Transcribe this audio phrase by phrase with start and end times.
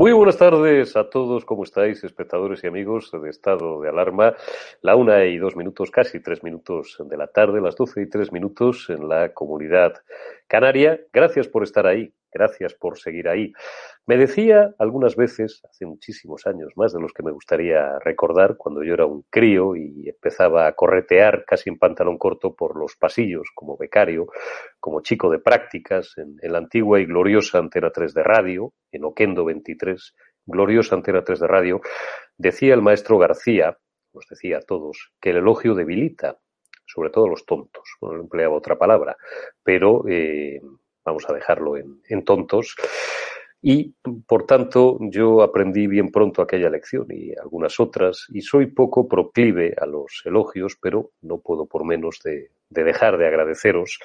[0.00, 4.34] Muy buenas tardes a todos, ¿cómo estáis, espectadores y amigos de Estado de Alarma?
[4.80, 8.32] La una y dos minutos, casi tres minutos de la tarde, las doce y tres
[8.32, 9.92] minutos en la comunidad
[10.46, 10.98] canaria.
[11.12, 13.52] Gracias por estar ahí, gracias por seguir ahí.
[14.10, 18.82] Me decía algunas veces, hace muchísimos años, más de los que me gustaría recordar, cuando
[18.82, 23.50] yo era un crío y empezaba a corretear casi en pantalón corto por los pasillos
[23.54, 24.26] como becario,
[24.80, 29.44] como chico de prácticas en, la antigua y gloriosa Antena 3 de radio, en Oquendo
[29.44, 31.80] 23, gloriosa Antena 3 de radio,
[32.36, 33.78] decía el maestro García,
[34.12, 36.36] nos decía a todos, que el elogio debilita,
[36.84, 37.84] sobre todo los tontos.
[38.00, 39.16] Bueno, no empleaba otra palabra,
[39.62, 40.60] pero eh,
[41.04, 42.74] vamos a dejarlo en, en tontos.
[43.62, 43.94] Y,
[44.26, 49.74] por tanto, yo aprendí bien pronto aquella lección y algunas otras, y soy poco proclive
[49.78, 53.98] a los elogios, pero no puedo por menos de, de dejar de agradeceros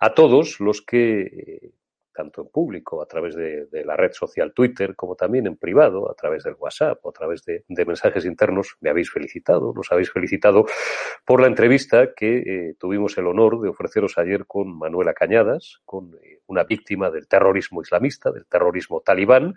[0.00, 1.72] a todos los que
[2.12, 6.14] tanto en público, a través de, la red social Twitter, como también en privado, a
[6.14, 10.66] través del WhatsApp a través de, mensajes internos, me habéis felicitado, nos habéis felicitado
[11.24, 16.14] por la entrevista que eh, tuvimos el honor de ofreceros ayer con Manuela Cañadas, con
[16.22, 19.54] eh, una víctima del terrorismo islamista, del terrorismo talibán,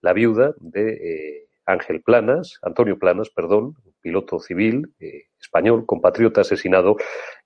[0.00, 4.94] la viuda de eh, Ángel Planas, Antonio Planas, perdón, piloto civil
[5.38, 6.96] español, compatriota asesinado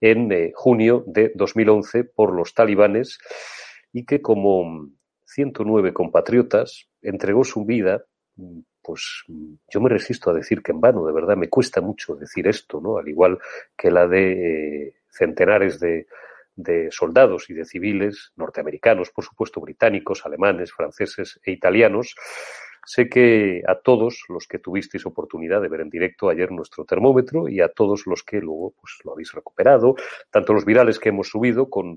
[0.01, 3.19] en junio de 2011 por los talibanes
[3.93, 4.89] y que como
[5.27, 8.05] 109 compatriotas entregó su vida,
[8.83, 9.25] pues
[9.73, 12.81] yo me resisto a decir que en vano, de verdad me cuesta mucho decir esto,
[12.81, 12.99] ¿no?
[12.99, 13.39] Al igual
[13.77, 16.07] que la de eh, centenares de,
[16.57, 22.15] de soldados y de civiles norteamericanos, por supuesto británicos, alemanes, franceses e italianos.
[22.85, 27.49] Sé que a todos los que tuvisteis oportunidad de ver en directo ayer nuestro termómetro
[27.49, 29.95] y a todos los que luego pues, lo habéis recuperado,
[30.31, 31.97] tanto los virales que hemos subido con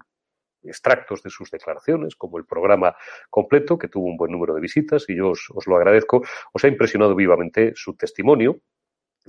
[0.67, 2.95] extractos de sus declaraciones, como el programa
[3.29, 6.23] completo, que tuvo un buen número de visitas y yo os, lo agradezco.
[6.53, 8.61] Os ha impresionado vivamente su testimonio,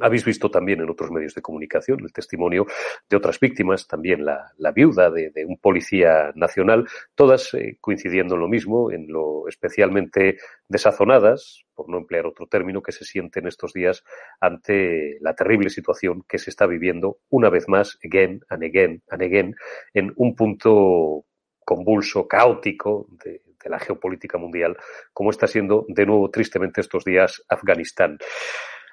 [0.01, 2.67] habéis visto también en otros medios de comunicación el testimonio
[3.09, 8.49] de otras víctimas, también la, viuda de, un policía nacional, todas eh, coincidiendo en lo
[8.49, 10.39] mismo, en lo especialmente
[10.69, 14.05] desazonadas, por no emplear otro término, que se sienten estos días
[14.41, 19.23] ante la terrible situación que se está viviendo una vez más, again and again and
[19.23, 19.55] again,
[19.95, 21.25] en un punto
[21.67, 24.77] convulso, caótico de, la geopolítica mundial,
[25.13, 28.17] como está siendo de nuevo tristemente estos días Afganistán.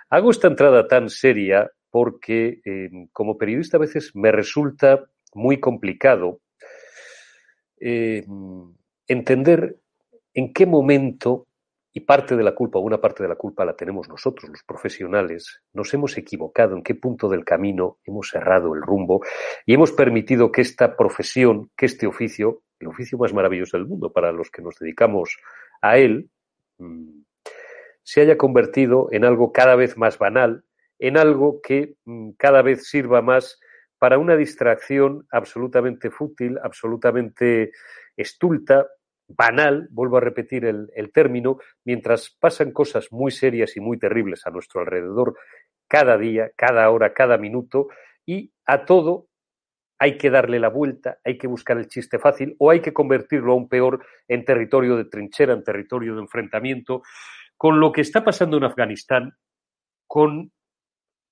[0.09, 5.05] Hago esta entrada tan seria porque eh, como periodista a veces me resulta
[5.35, 6.39] muy complicado
[7.79, 8.25] eh,
[9.07, 9.77] entender
[10.33, 11.47] en qué momento,
[11.95, 14.63] y parte de la culpa, o una parte de la culpa la tenemos nosotros, los
[14.63, 19.21] profesionales, nos hemos equivocado, en qué punto del camino hemos errado el rumbo
[19.67, 24.11] y hemos permitido que esta profesión, que este oficio, el oficio más maravilloso del mundo
[24.11, 25.37] para los que nos dedicamos
[25.81, 26.29] a él,
[26.77, 27.21] mm,
[28.03, 30.63] se haya convertido en algo cada vez más banal,
[30.99, 33.59] en algo que mm, cada vez sirva más
[33.97, 37.71] para una distracción absolutamente fútil, absolutamente
[38.17, 38.87] estulta,
[39.27, 44.45] banal, vuelvo a repetir el, el, término, mientras pasan cosas muy serias y muy terribles
[44.45, 45.35] a nuestro alrededor
[45.87, 47.87] cada día, cada hora, cada minuto,
[48.25, 49.27] y a todo
[49.99, 53.53] hay que darle la vuelta, hay que buscar el chiste fácil o hay que convertirlo
[53.53, 57.03] aún peor en territorio de trinchera, en territorio de enfrentamiento,
[57.57, 59.37] con lo que está pasando en Afganistán,
[60.07, 60.51] con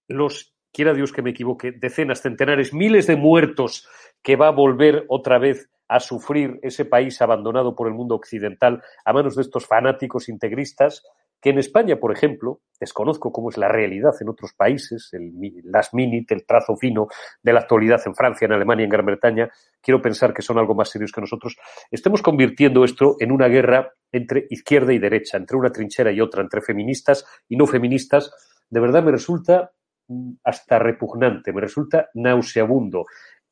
[0.07, 3.87] los, quiera Dios que me equivoque, decenas, centenares, miles de muertos
[4.21, 8.81] que va a volver otra vez a sufrir ese país abandonado por el mundo occidental
[9.03, 11.03] a manos de estos fanáticos integristas,
[11.41, 15.31] que en España, por ejemplo, desconozco cómo es la realidad en otros países, el
[15.63, 17.07] last minute, el trazo fino
[17.41, 19.49] de la actualidad en Francia, en Alemania, en Gran Bretaña,
[19.81, 21.57] quiero pensar que son algo más serios que nosotros,
[21.89, 26.43] estemos convirtiendo esto en una guerra entre izquierda y derecha, entre una trinchera y otra,
[26.43, 28.31] entre feministas y no feministas,
[28.69, 29.71] de verdad me resulta
[30.07, 33.05] mm, hasta repugnante, me resulta nauseabundo.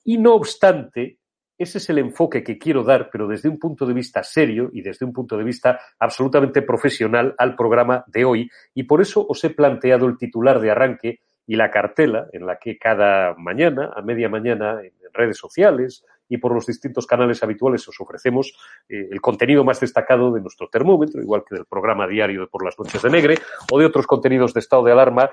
[0.03, 1.17] Y no obstante,
[1.59, 4.81] ese es el enfoque que quiero dar, pero desde un punto de vista serio y
[4.81, 8.49] desde un punto de vista absolutamente profesional al programa de hoy.
[8.73, 12.57] Y por eso os he planteado el titular de arranque y la cartela en la
[12.57, 17.87] que cada mañana, a media mañana, en redes sociales y por los distintos canales habituales
[17.87, 18.53] os ofrecemos
[18.87, 22.63] eh, el contenido más destacado de nuestro termómetro, igual que del programa diario de Por
[22.63, 23.39] las Noches de Negre
[23.71, 25.29] o de otros contenidos de estado de alarma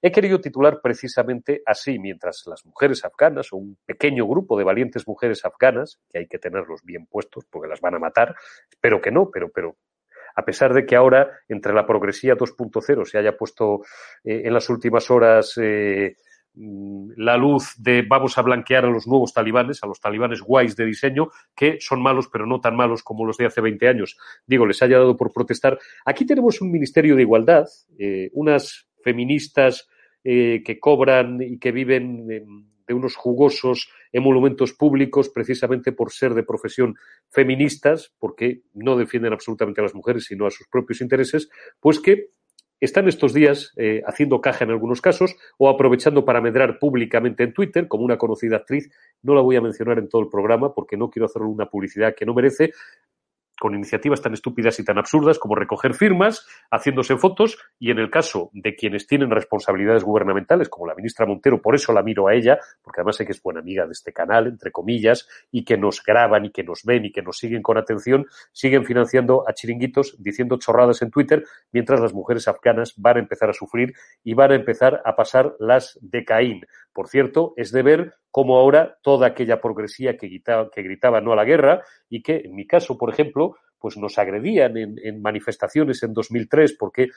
[0.00, 5.08] He querido titular precisamente así, mientras las mujeres afganas, o un pequeño grupo de valientes
[5.08, 8.36] mujeres afganas, que hay que tenerlos bien puestos porque las van a matar,
[8.70, 9.76] espero que no, pero, pero
[10.36, 13.82] a pesar de que ahora entre la progresía 2.0 se haya puesto
[14.22, 16.14] eh, en las últimas horas eh,
[16.54, 20.76] mm, la luz de vamos a blanquear a los nuevos talibanes, a los talibanes guays
[20.76, 24.16] de diseño, que son malos, pero no tan malos como los de hace 20 años.
[24.46, 25.76] Digo, les haya dado por protestar.
[26.04, 27.66] Aquí tenemos un Ministerio de Igualdad,
[27.98, 29.88] eh, unas feministas
[30.22, 36.42] eh, que cobran y que viven de unos jugosos emolumentos públicos precisamente por ser de
[36.42, 36.96] profesión
[37.30, 41.48] feministas, porque no defienden absolutamente a las mujeres, sino a sus propios intereses,
[41.80, 42.30] pues que
[42.80, 47.52] están estos días eh, haciendo caja en algunos casos o aprovechando para medrar públicamente en
[47.52, 48.88] Twitter, como una conocida actriz.
[49.22, 52.14] No la voy a mencionar en todo el programa porque no quiero hacerle una publicidad
[52.14, 52.70] que no merece,
[53.58, 58.10] con iniciativas tan estúpidas y tan absurdas como recoger firmas, haciéndose fotos, y en el
[58.10, 62.34] caso de quienes tienen responsabilidades gubernamentales, como la ministra Montero, por eso la miro a
[62.34, 65.76] ella, porque además sé que es buena amiga de este canal, entre comillas, y que
[65.76, 69.54] nos graban y que nos ven y que nos siguen con atención, siguen financiando a
[69.54, 74.34] chiringuitos diciendo chorradas en Twitter, mientras las mujeres afganas van a empezar a sufrir y
[74.34, 76.64] van a empezar a pasar las de Caín.
[76.98, 81.32] Por cierto, es de ver cómo ahora toda aquella progresía que gritaba, que gritaba no
[81.32, 86.02] a la guerra y que, en mi caso, por ejemplo, pues nos agredían en, manifestaciones
[86.02, 87.10] en 2003 porque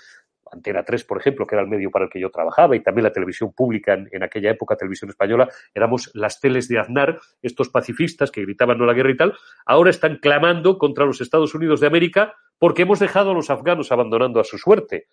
[0.51, 3.05] Antena 3, por ejemplo, que era el medio para el que yo trabajaba, y también
[3.05, 8.29] la televisión pública en, aquella época, televisión española, éramos las teles de Aznar, estos pacifistas
[8.29, 9.33] que gritaban no a la guerra y tal,
[9.65, 13.91] ahora están clamando contra los Estados Unidos de América porque hemos dejado a los afganos
[13.91, 15.07] abandonando a su suerte.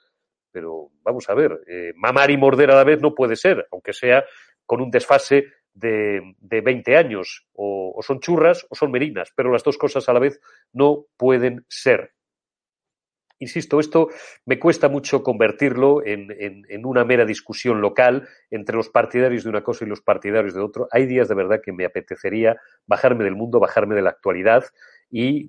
[0.50, 3.93] Pero vamos a ver, eh, mamar y morder a la vez no puede ser, aunque
[3.93, 4.25] sea
[4.69, 7.48] con un desfase de, de 20 años.
[7.55, 10.41] O, o, son churras o son merinas, pero las dos cosas a la vez
[10.72, 12.13] no pueden ser.
[13.41, 14.08] Insisto, esto
[14.44, 19.51] me cuesta mucho convertirlo en, en, en, una mera discusión local entre los partidarios de
[19.51, 20.89] una cosa y los partidarios de otro.
[20.91, 22.56] Hay días de verdad que me apetecería
[22.87, 24.65] bajarme del mundo, bajarme de la actualidad
[25.08, 25.48] y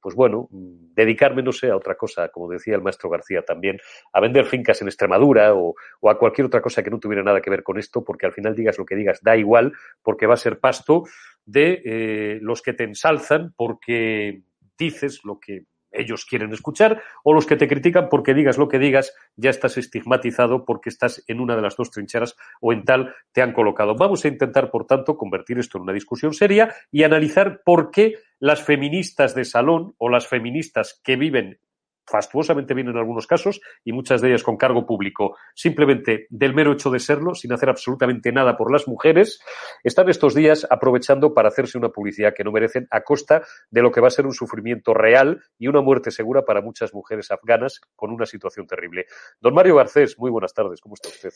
[0.00, 3.78] pues bueno, dedicarme, no sé, a otra cosa, como decía el maestro García también,
[4.12, 5.74] a vender fincas en Extremadura o,
[6.08, 8.54] a cualquier otra cosa que no tuviera nada que ver con esto, porque al final
[8.54, 9.72] digas lo que digas, da igual,
[10.02, 11.04] porque va a ser pasto
[11.44, 14.42] de eh, los que te ensalzan, porque
[14.78, 15.64] dices lo que
[15.96, 19.76] ellos quieren escuchar, o los que te critican porque digas lo que digas, ya estás
[19.78, 23.96] estigmatizado porque estás en una de las dos trincheras o en tal te han colocado.
[23.96, 28.14] Vamos a intentar, por tanto, convertir esto en una discusión seria y analizar por qué
[28.38, 31.58] las feministas de salón o las feministas que viven
[32.06, 36.72] fastuosamente bien en algunos casos y muchas de ellas con cargo público, simplemente del mero
[36.72, 39.40] hecho de serlo, sin hacer absolutamente nada por las mujeres,
[39.82, 43.90] están estos días aprovechando para hacerse una publicidad que no merecen a costa de lo
[43.90, 47.80] que va a ser un sufrimiento real y una muerte segura para muchas mujeres afganas
[47.96, 49.06] con una situación terrible.
[49.40, 51.32] Don Mario Garcés, muy buenas tardes, ¿cómo está usted?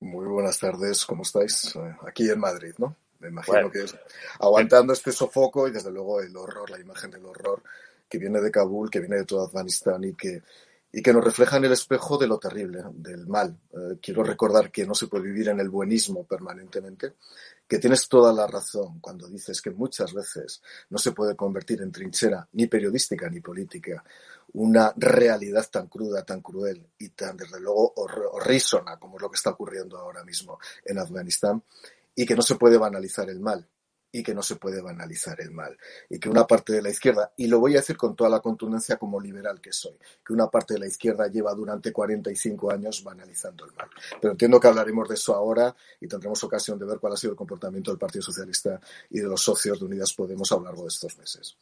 [0.00, 1.76] Muy buenas tardes, ¿cómo estáis?
[1.76, 2.96] Eh, aquí en Madrid, ¿no?
[3.20, 3.70] Me imagino bueno.
[3.70, 3.96] que es
[4.38, 7.62] aguantando este sofoco y desde luego el horror, la imagen del horror
[8.08, 10.42] que viene de Kabul, que viene de todo Afganistán y que,
[10.90, 13.56] y que nos refleja en el espejo de lo terrible, del mal.
[13.72, 17.14] Eh, quiero recordar que no se puede vivir en el buenismo permanentemente,
[17.68, 21.92] que tienes toda la razón cuando dices que muchas veces no se puede convertir en
[21.92, 24.02] trinchera ni periodística ni política
[24.54, 29.36] una realidad tan cruda, tan cruel y tan, desde luego, horrísona como es lo que
[29.36, 31.62] está ocurriendo ahora mismo en Afganistán
[32.14, 33.68] y que no se puede banalizar el mal
[34.12, 35.76] y que no se puede banalizar el mal.
[36.08, 38.40] Y que una parte de la izquierda, y lo voy a decir con toda la
[38.40, 43.04] contundencia como liberal que soy, que una parte de la izquierda lleva durante 45 años
[43.04, 43.88] banalizando el mal.
[44.20, 47.32] Pero entiendo que hablaremos de eso ahora y tendremos ocasión de ver cuál ha sido
[47.32, 50.82] el comportamiento del Partido Socialista y de los socios de Unidas Podemos a lo largo
[50.82, 51.56] de estos meses.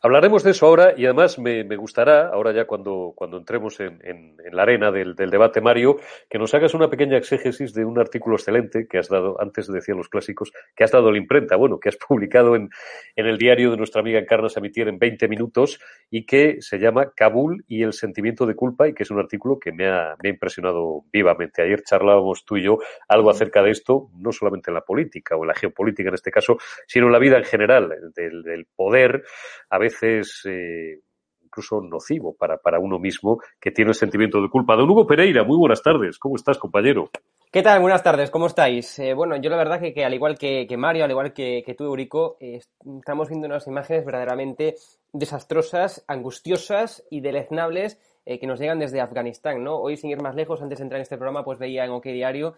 [0.00, 4.00] Hablaremos de eso ahora y además me, me gustará, ahora ya cuando, cuando entremos en,
[4.02, 5.96] en, en la arena del, del, debate, Mario,
[6.28, 9.98] que nos hagas una pequeña exégesis de un artículo excelente que has dado, antes decían
[9.98, 12.70] los clásicos, que has dado la imprenta, bueno, que has publicado en,
[13.16, 17.12] en el diario de nuestra amiga Encarna Samitier en 20 minutos y que se llama
[17.14, 20.28] Kabul y el sentimiento de culpa y que es un artículo que me ha, me
[20.28, 21.62] ha impresionado vivamente.
[21.62, 25.42] Ayer charlábamos tú y yo algo acerca de esto, no solamente en la política o
[25.42, 29.24] en la geopolítica en este caso, sino en la vida en general, del, del poder
[29.72, 31.00] a veces eh,
[31.42, 34.76] incluso nocivo para, para uno mismo que tiene el sentimiento de culpa.
[34.76, 36.18] Don Hugo Pereira, muy buenas tardes.
[36.18, 37.10] ¿Cómo estás, compañero?
[37.50, 37.80] ¿Qué tal?
[37.80, 38.98] Buenas tardes, ¿cómo estáis?
[38.98, 41.62] Eh, bueno, yo la verdad que, que al igual que, que, Mario, al igual que,
[41.64, 42.60] que tú, Eurico, eh,
[42.98, 44.76] estamos viendo unas imágenes verdaderamente
[45.10, 49.78] desastrosas, angustiosas y deleznables que nos llegan desde Afganistán, ¿no?
[49.78, 52.04] Hoy, sin ir más lejos, antes de entrar en este programa, pues veía en OK
[52.04, 52.54] Diario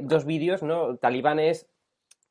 [0.00, 0.96] dos vídeos, ¿no?
[0.96, 1.66] Talibanes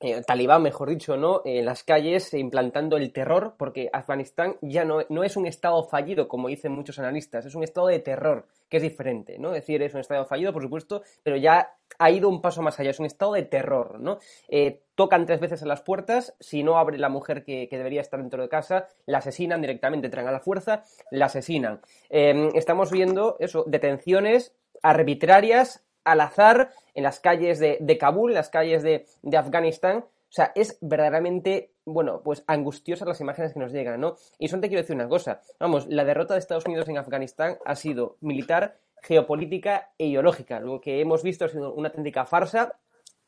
[0.01, 1.41] eh, talibán, mejor dicho, ¿no?
[1.45, 6.27] En las calles implantando el terror, porque Afganistán ya no, no, es un estado fallido,
[6.27, 9.49] como dicen muchos analistas, es un estado de terror, que es diferente, ¿no?
[9.49, 12.79] Es decir, es un estado fallido, por supuesto, pero ya ha ido un paso más
[12.79, 14.17] allá, es un estado de terror, ¿no?
[14.47, 18.01] Eh, tocan tres veces a las puertas, si no abre la mujer que, que, debería
[18.01, 21.81] estar dentro de casa, la asesinan directamente, traen a la fuerza, la asesinan.
[22.09, 28.35] Eh, estamos viendo eso, detenciones arbitrarias al azar en las calles de, de Kabul, en
[28.35, 30.05] las calles de, de Afganistán.
[30.31, 34.15] O sea, es verdaderamente, bueno, pues angustiosas las imágenes que nos llegan, ¿no?
[34.39, 35.41] Y son te quiero decir una cosa.
[35.59, 40.61] Vamos, la derrota de Estados Unidos en Afganistán ha sido militar, geopolítica e ideológica.
[40.61, 42.79] Lo que hemos visto ha sido una auténtica farsa.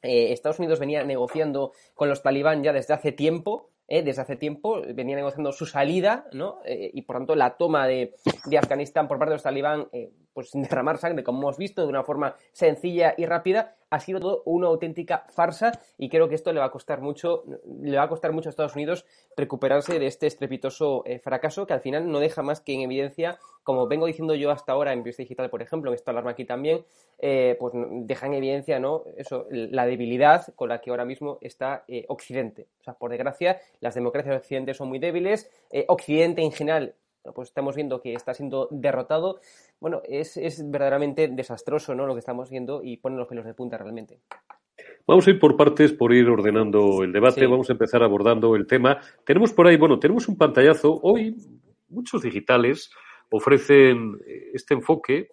[0.01, 4.37] Eh, Estados Unidos venía negociando con los talibán ya desde hace tiempo, eh, desde hace
[4.37, 6.59] tiempo, venía negociando su salida, ¿no?
[6.63, 8.15] Eh, y por tanto la toma de,
[8.45, 9.89] de, Afganistán por parte de los talibán,
[10.33, 14.19] pues sin derramar sangre, como hemos visto, de una forma sencilla y rápida, ha sido
[14.19, 17.43] todo una auténtica farsa y creo que esto le va a costar mucho,
[17.79, 19.05] le va a costar mucho a Estados Unidos
[19.37, 23.37] recuperarse de este estrepitoso eh, fracaso que al final no deja más que en evidencia,
[23.61, 26.43] como vengo diciendo yo hasta ahora en Bios Digital, por ejemplo, en esta alarma aquí
[26.43, 26.83] también,
[27.19, 29.03] eh, pues deja en evidencia ¿no?
[29.15, 32.67] Eso, la debilidad con la que ahora mismo está eh, Occidente.
[32.81, 35.51] O sea, por desgracia, las democracias de Occidente son muy débiles,
[35.87, 36.95] Occidente en general
[37.33, 39.39] pues estamos viendo que está siendo derrotado.
[39.79, 42.05] Bueno, es, es verdaderamente desastroso ¿no?
[42.05, 44.19] lo que estamos viendo y pone los pelos de punta realmente.
[45.05, 47.41] Vamos a ir por partes, por ir ordenando el debate.
[47.41, 47.45] Sí.
[47.45, 48.99] Vamos a empezar abordando el tema.
[49.25, 50.99] Tenemos por ahí, bueno, tenemos un pantallazo.
[51.01, 51.35] Hoy
[51.89, 52.89] muchos digitales
[53.29, 54.19] ofrecen
[54.53, 55.29] este enfoque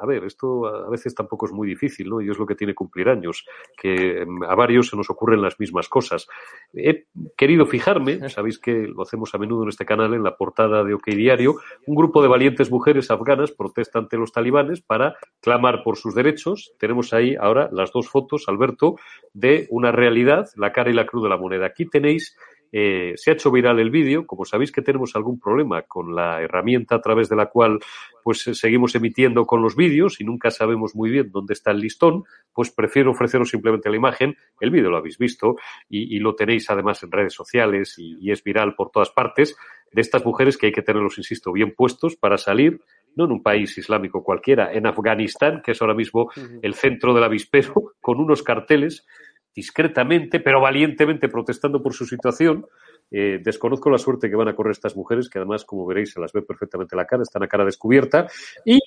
[0.00, 2.20] a ver, esto a veces tampoco es muy difícil, ¿no?
[2.20, 3.44] Y es lo que tiene cumplir años,
[3.76, 6.28] que mm, a varios se nos ocurren las mismas cosas.
[6.72, 7.06] He
[7.36, 10.94] querido fijarme, sabéis que lo hacemos a menudo en este canal, en la portada de
[10.94, 11.56] OK Diario,
[11.86, 16.72] un grupo de valientes mujeres afganas protesta ante los talibanes para clamar por sus derechos.
[16.78, 18.96] Tenemos ahí ahora las dos fotos, Alberto,
[19.32, 21.66] de una realidad, la cara y la cruz de la moneda.
[21.66, 22.36] Aquí tenéis
[22.72, 24.26] eh, se ha hecho viral el vídeo.
[24.26, 27.78] Como sabéis que tenemos algún problema con la herramienta a través de la cual
[28.24, 32.24] pues seguimos emitiendo con los vídeos y nunca sabemos muy bien dónde está el listón,
[32.52, 34.36] pues prefiero ofreceros simplemente la imagen.
[34.58, 35.56] El vídeo lo habéis visto
[35.88, 39.56] y, y, lo tenéis además en redes sociales y, y es viral por todas partes
[39.92, 42.80] de estas mujeres que hay que tenerlos, insisto, bien puestos para salir
[43.14, 46.30] no en un país islámico cualquiera, en Afganistán, que es ahora mismo
[46.62, 49.06] el centro del avispero, con unos carteles
[49.54, 52.66] discretamente, pero valientemente protestando por su situación.
[53.10, 56.20] Eh, desconozco la suerte que van a correr estas mujeres, que además, como veréis, se
[56.20, 58.26] las ve perfectamente la cara, están a cara descubierta.
[58.64, 58.78] Y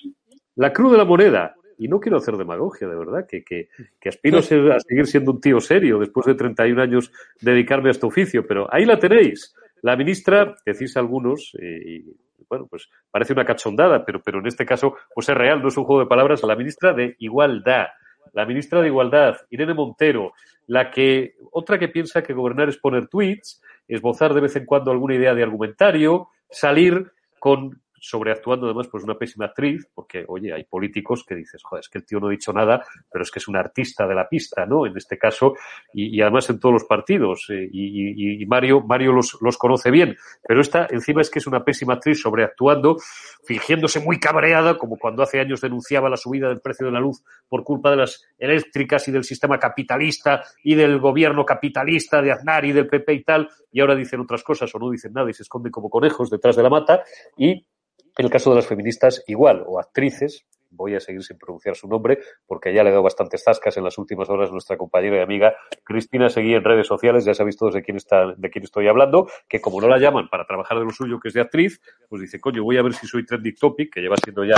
[0.56, 1.54] la cruz de la moneda.
[1.78, 3.68] Y no quiero hacer demagogia, de verdad, que, que,
[4.00, 7.90] que aspiro a, ser, a, seguir siendo un tío serio después de 31 años dedicarme
[7.90, 9.54] a este oficio, pero ahí la tenéis.
[9.82, 12.16] La ministra, decís algunos, eh, y
[12.48, 15.76] bueno, pues parece una cachondada, pero, pero en este caso, pues es real, no es
[15.76, 17.88] un juego de palabras, la ministra de Igualdad
[18.32, 20.32] la ministra de Igualdad, Irene Montero,
[20.66, 24.90] la que, otra que piensa que gobernar es poner tweets, esbozar de vez en cuando
[24.90, 30.64] alguna idea de argumentario, salir con sobreactuando además pues una pésima actriz, porque oye, hay
[30.64, 33.38] políticos que dices, joder, es que el tío no ha dicho nada, pero es que
[33.38, 34.86] es un artista de la pista, ¿no?
[34.86, 35.54] En este caso,
[35.92, 39.90] y, y además en todos los partidos, eh, y, y, Mario, Mario los, los conoce
[39.90, 42.96] bien, pero esta encima es que es una pésima actriz sobreactuando,
[43.44, 47.22] fingiéndose muy cabreada, como cuando hace años denunciaba la subida del precio de la luz
[47.48, 52.64] por culpa de las eléctricas y del sistema capitalista y del gobierno capitalista de Aznar
[52.64, 55.34] y del PP y tal, y ahora dicen otras cosas o no dicen nada y
[55.34, 57.02] se esconden como conejos detrás de la mata,
[57.36, 57.66] y
[58.16, 61.88] en el caso de las feministas, igual, o actrices, voy a seguir sin pronunciar su
[61.88, 65.20] nombre, porque ya le he dado bastantes zascas en las últimas horas nuestra compañera y
[65.20, 68.88] amiga Cristina Seguí en redes sociales, ya sabéis todos de quién, está, de quién estoy
[68.88, 71.80] hablando, que como no la llaman para trabajar de lo suyo, que es de actriz,
[72.08, 74.56] pues dice, coño, voy a ver si soy trending topic, que lleva siendo ya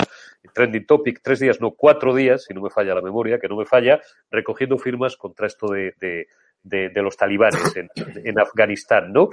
[0.55, 3.57] trending topic tres días, no cuatro días, si no me falla la memoria, que no
[3.57, 4.01] me falla,
[4.31, 6.27] recogiendo firmas contra esto de, de,
[6.63, 7.89] de, de los talibanes en,
[8.25, 9.29] en Afganistán, ¿no?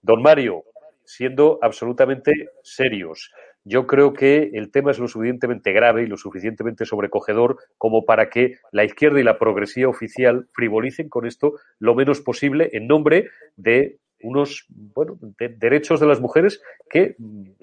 [0.00, 0.64] Don Mario,
[1.04, 3.32] siendo absolutamente serios,
[3.64, 8.28] yo creo que el tema es lo suficientemente grave y lo suficientemente sobrecogedor como para
[8.28, 13.28] que la izquierda y la progresía oficial frivolicen con esto lo menos posible en nombre
[13.56, 17.16] de unos bueno, de derechos de las mujeres que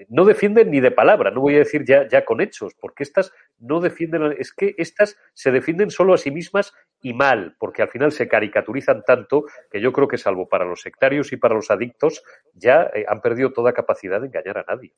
[0.08, 3.32] no defienden ni de palabra, no voy a decir ya, ya con hechos, porque estas
[3.58, 7.88] no defienden, es que estas se defienden solo a sí mismas y mal, porque al
[7.88, 11.70] final se caricaturizan tanto que yo creo que salvo para los sectarios y para los
[11.70, 12.22] adictos
[12.54, 14.92] ya eh, han perdido toda capacidad de engañar a nadie.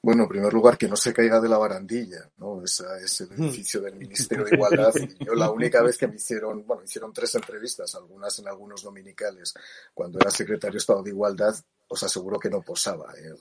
[0.00, 2.62] Bueno, en primer lugar, que no se caiga de la barandilla, ¿no?
[2.62, 4.92] Esa es el edificio del Ministerio de Igualdad.
[4.96, 8.82] Y yo la única vez que me hicieron, bueno, hicieron tres entrevistas, algunas en algunos
[8.82, 9.54] dominicales,
[9.92, 11.54] cuando era secretario de Estado de Igualdad,
[11.88, 13.12] os aseguro que no posaba.
[13.16, 13.34] ¿eh?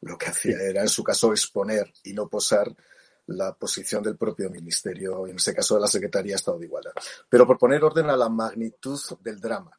[0.00, 2.74] Lo que hacía era, en su caso, exponer y no posar
[3.26, 6.92] la posición del propio ministerio, en ese caso de la Secretaría de Estado de Igualdad.
[7.28, 9.78] Pero por poner orden a la magnitud del drama,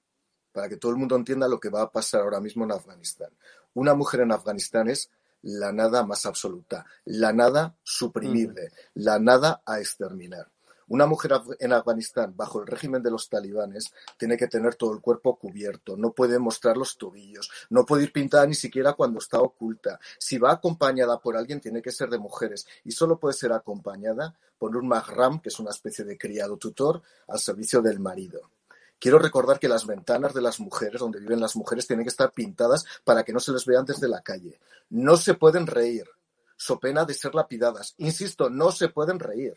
[0.52, 3.30] para que todo el mundo entienda lo que va a pasar ahora mismo en Afganistán.
[3.74, 5.10] Una mujer en Afganistán es
[5.48, 9.02] la nada más absoluta, la nada suprimible, mm.
[9.02, 10.52] la nada a exterminar.
[10.90, 15.00] Una mujer en Afganistán, bajo el régimen de los talibanes, tiene que tener todo el
[15.00, 19.40] cuerpo cubierto, no puede mostrar los tobillos, no puede ir pintada ni siquiera cuando está
[19.40, 20.00] oculta.
[20.18, 24.36] Si va acompañada por alguien, tiene que ser de mujeres y solo puede ser acompañada
[24.58, 28.52] por un mahram, que es una especie de criado tutor, al servicio del marido.
[29.00, 32.32] Quiero recordar que las ventanas de las mujeres, donde viven las mujeres, tienen que estar
[32.32, 34.60] pintadas para que no se les vean desde la calle.
[34.90, 36.10] No se pueden reír,
[36.56, 37.94] so pena de ser lapidadas.
[37.98, 39.56] Insisto, no se pueden reír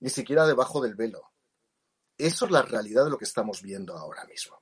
[0.00, 1.30] ni siquiera debajo del velo.
[2.18, 4.59] Eso es la realidad de lo que estamos viendo ahora mismo.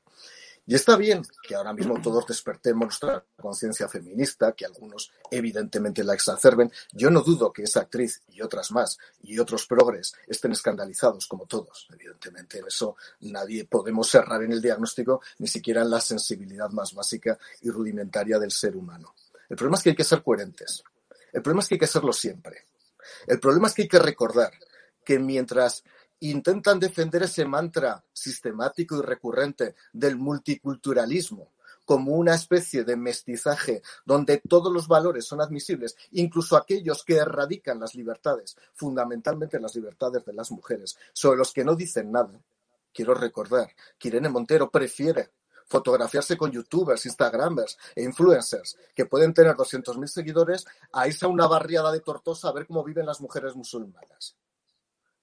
[0.68, 6.12] Y está bien que ahora mismo todos despertemos nuestra conciencia feminista, que algunos evidentemente la
[6.12, 6.70] exacerben.
[6.92, 11.46] Yo no dudo que esa actriz y otras más y otros progres estén escandalizados como
[11.46, 11.88] todos.
[11.90, 16.92] Evidentemente en eso nadie podemos cerrar en el diagnóstico, ni siquiera en la sensibilidad más
[16.92, 19.14] básica y rudimentaria del ser humano.
[19.48, 20.84] El problema es que hay que ser coherentes.
[21.32, 22.66] El problema es que hay que serlo siempre.
[23.26, 24.52] El problema es que hay que recordar
[25.02, 25.82] que mientras
[26.20, 31.52] intentan defender ese mantra sistemático y recurrente del multiculturalismo
[31.84, 37.80] como una especie de mestizaje donde todos los valores son admisibles, incluso aquellos que erradican
[37.80, 42.38] las libertades, fundamentalmente las libertades de las mujeres, sobre los que no dicen nada.
[42.92, 45.30] Quiero recordar que Irene Montero prefiere
[45.68, 51.46] fotografiarse con youtubers, instagramers e influencers que pueden tener 200.000 seguidores a irse a una
[51.46, 54.36] barriada de Tortosa a ver cómo viven las mujeres musulmanas.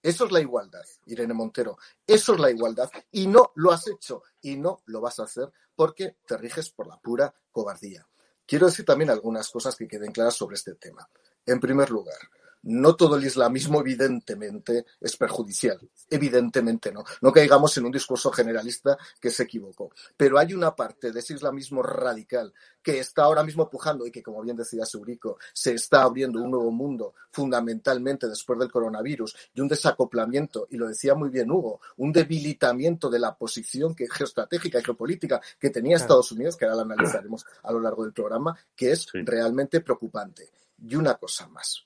[0.05, 1.79] Eso es la igualdad, Irene Montero.
[2.05, 2.91] Eso es la igualdad.
[3.11, 6.85] Y no lo has hecho y no lo vas a hacer porque te riges por
[6.85, 8.07] la pura cobardía.
[8.45, 11.09] Quiero decir también algunas cosas que queden claras sobre este tema.
[11.43, 12.19] En primer lugar,
[12.65, 15.79] no todo el islamismo evidentemente es perjudicial.
[16.09, 17.03] Evidentemente no.
[17.21, 19.91] No caigamos en un discurso generalista que se equivocó.
[20.17, 24.23] Pero hay una parte de ese islamismo radical que está ahora mismo pujando y que,
[24.23, 29.61] como bien decía Seurico, se está abriendo un nuevo mundo fundamentalmente después del coronavirus y
[29.61, 34.83] un desacoplamiento, y lo decía muy bien Hugo, un debilitamiento de la posición geoestratégica y
[34.83, 38.91] geopolítica que tenía Estados Unidos, que ahora la analizaremos a lo largo del programa, que
[38.91, 40.49] es realmente preocupante.
[40.87, 41.83] Y una cosa más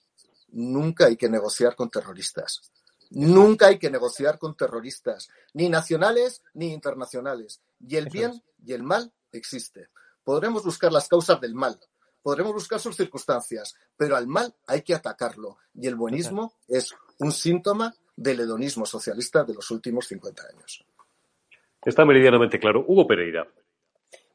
[0.51, 2.71] nunca hay que negociar con terroristas.
[3.12, 7.62] Nunca hay que negociar con terroristas, ni nacionales ni internacionales.
[7.79, 9.89] Y el bien y el mal existe.
[10.23, 11.79] Podremos buscar las causas del mal,
[12.21, 15.57] podremos buscar sus circunstancias, pero al mal hay que atacarlo.
[15.73, 20.85] Y el buenismo es un síntoma del hedonismo socialista de los últimos 50 años.
[21.83, 22.83] Está meridianamente claro.
[22.88, 23.47] Hugo Pereira.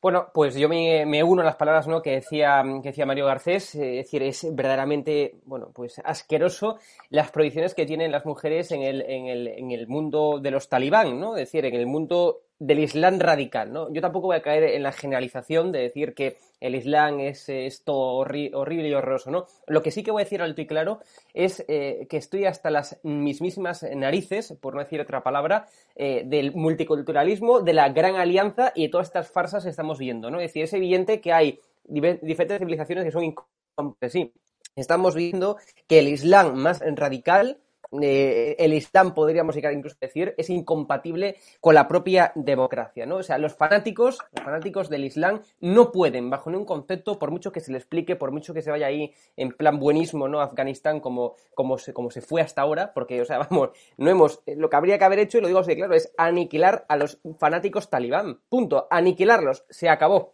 [0.05, 2.03] Bueno, pues yo me, uno a las palabras ¿no?
[2.03, 6.77] que, decía, que decía Mario Garcés, eh, es decir, es verdaderamente, bueno, pues asqueroso
[7.09, 10.69] las prohibiciones que tienen las mujeres en el, en el, en el mundo de los
[10.69, 11.38] talibán, ¿no?
[11.38, 13.93] Es decir, en el mundo del Islam radical, ¿no?
[13.93, 17.95] Yo tampoco voy a caer en la generalización de decir que el Islam es esto
[17.97, 19.47] horrible y horroroso, ¿no?
[19.67, 21.01] Lo que sí que voy a decir alto y claro
[21.33, 26.55] es eh, que estoy hasta las mismísimas narices, por no decir otra palabra, eh, del
[26.55, 30.38] multiculturalismo, de la gran alianza y de todas estas farsas que estamos viendo, ¿no?
[30.38, 34.33] Es decir, es evidente que hay diferentes civilizaciones que son incompatibles, sí.
[34.77, 37.59] Estamos viendo que el Islam más radical
[38.02, 43.16] eh, el Islam, podríamos incluso decir, es incompatible con la propia democracia, ¿no?
[43.16, 47.52] O sea, los fanáticos, los fanáticos del Islam no pueden, bajo ningún concepto, por mucho
[47.52, 50.40] que se le explique, por mucho que se vaya ahí en plan buenismo, ¿no?
[50.40, 54.42] Afganistán como, como, se, como se fue hasta ahora, porque, o sea, vamos, no hemos,
[54.46, 57.20] lo que habría que haber hecho, y lo digo así claro, es aniquilar a los
[57.38, 60.33] fanáticos talibán, punto, aniquilarlos, se acabó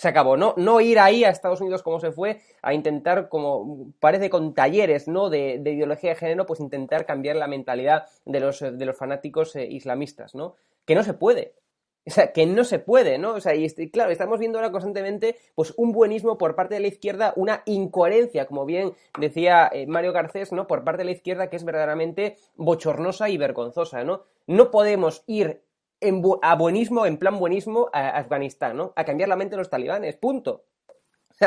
[0.00, 0.38] se acabó.
[0.38, 4.54] No, no ir ahí a Estados Unidos como se fue a intentar, como parece con
[4.54, 5.28] talleres ¿no?
[5.28, 9.66] de, ideología de género, pues intentar cambiar la mentalidad de los, de los fanáticos eh,
[9.66, 10.54] islamistas, ¿no?
[10.86, 11.52] Que no se puede.
[12.06, 13.34] O sea, que no se puede, ¿no?
[13.34, 16.88] O sea, y claro, estamos viendo ahora constantemente pues un buenismo por parte de la
[16.88, 20.66] izquierda, una incoherencia, como bien decía eh, Mario Garcés, ¿no?
[20.66, 24.22] Por parte de la izquierda que es verdaderamente bochornosa y vergonzosa, ¿no?
[24.46, 25.60] No podemos ir
[26.42, 28.92] a buenismo, en plan buenismo, a Afganistán, ¿no?
[28.96, 30.66] A cambiar la mente de los talibanes, punto.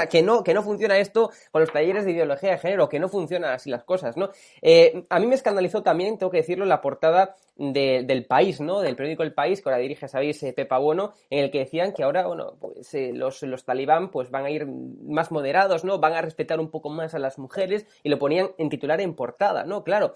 [0.09, 3.09] Que no, que no funciona esto con los talleres de ideología de género, que no
[3.09, 4.31] funcionan así las cosas, ¿no?
[4.63, 8.81] Eh, a mí me escandalizó también, tengo que decirlo, la portada del País, ¿no?
[8.81, 11.93] Del periódico El País, que ahora dirige, sabéis, eh, Pepa Bueno, en el que decían
[11.93, 15.99] que ahora, bueno, pues eh, los, los talibán pues van a ir más moderados, ¿no?
[15.99, 19.13] Van a respetar un poco más a las mujeres y lo ponían en titular en
[19.13, 19.83] portada, ¿no?
[19.83, 20.13] Claro.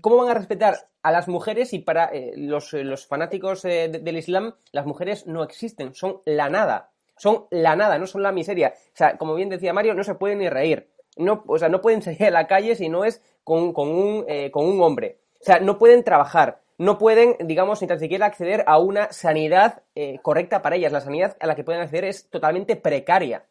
[0.00, 4.86] ¿Cómo van a respetar a las mujeres y para los, los, fanáticos del Islam las
[4.86, 8.74] mujeres no existen, son la nada son la nada, no son la miseria.
[8.76, 10.90] O sea, como bien decía Mario, no se pueden ni reír.
[11.16, 14.50] No, o sea, no pueden salir a la calle si no es con, un, eh,
[14.50, 15.20] con un hombre.
[15.40, 19.82] O sea, no pueden trabajar, no pueden, digamos, ni tan siquiera acceder a una sanidad
[19.94, 20.92] eh, correcta para ellas.
[20.92, 23.46] La sanidad a la que pueden acceder es totalmente precaria.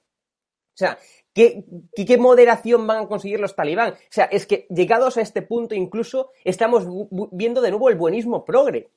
[0.73, 0.97] O sea,
[1.35, 3.91] ¿Qué, ¿Qué, moderación van a conseguir los talibán?
[3.91, 6.87] O sea, es que llegados a este punto incluso estamos
[7.33, 8.89] viendo de nuevo el buenismo progre.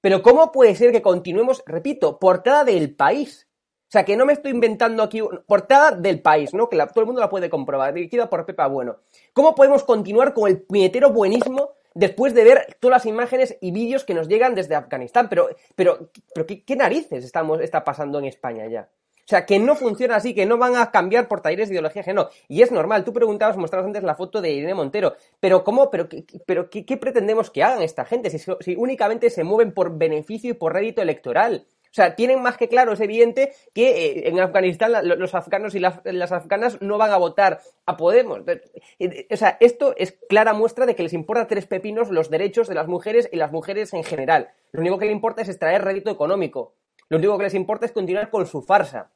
[0.00, 3.48] Pero ¿cómo puede ser que continuemos, repito, portada del país?
[3.94, 6.68] Sea, que no me estoy inventando aquí, portada del país, ¿no?
[6.68, 8.96] Que todo el mundo la puede comprobar, dirigida por Pepa Bueno.
[9.32, 14.02] ¿Cómo podemos continuar con el puñetero buenismo después de ver todas las imágenes y vídeos
[14.02, 15.28] que nos llegan desde Afganistán?
[15.28, 18.88] Pero, pero, pero ¿qué, narices estamos, está pasando en España ya?
[19.14, 22.02] O sea, que no funciona así, que no van a cambiar por talleres de ideología
[22.02, 22.30] que no.
[22.48, 23.04] Y es normal.
[23.04, 25.14] Tú preguntabas, mostrabas antes la foto de Irene Montero.
[25.38, 25.88] Pero ¿cómo?
[25.92, 28.28] ¿Pero qué, pero qué, pretendemos que hagan esta gente?
[28.28, 31.64] Si, únicamente se mueven por beneficio y por rédito electoral.
[31.94, 35.78] O sea, tienen más que claro, es evidente, que eh, en Afganistán los afganos y
[35.78, 38.40] las, afganas no van a votar a Podemos.
[38.40, 42.74] O sea, esto es clara muestra de que les importa tres pepinos los derechos de
[42.74, 44.48] las mujeres y las mujeres en general.
[44.72, 46.74] Lo único que les importa es extraer rédito económico.
[47.10, 49.12] Lo único que les importa es continuar con su farsa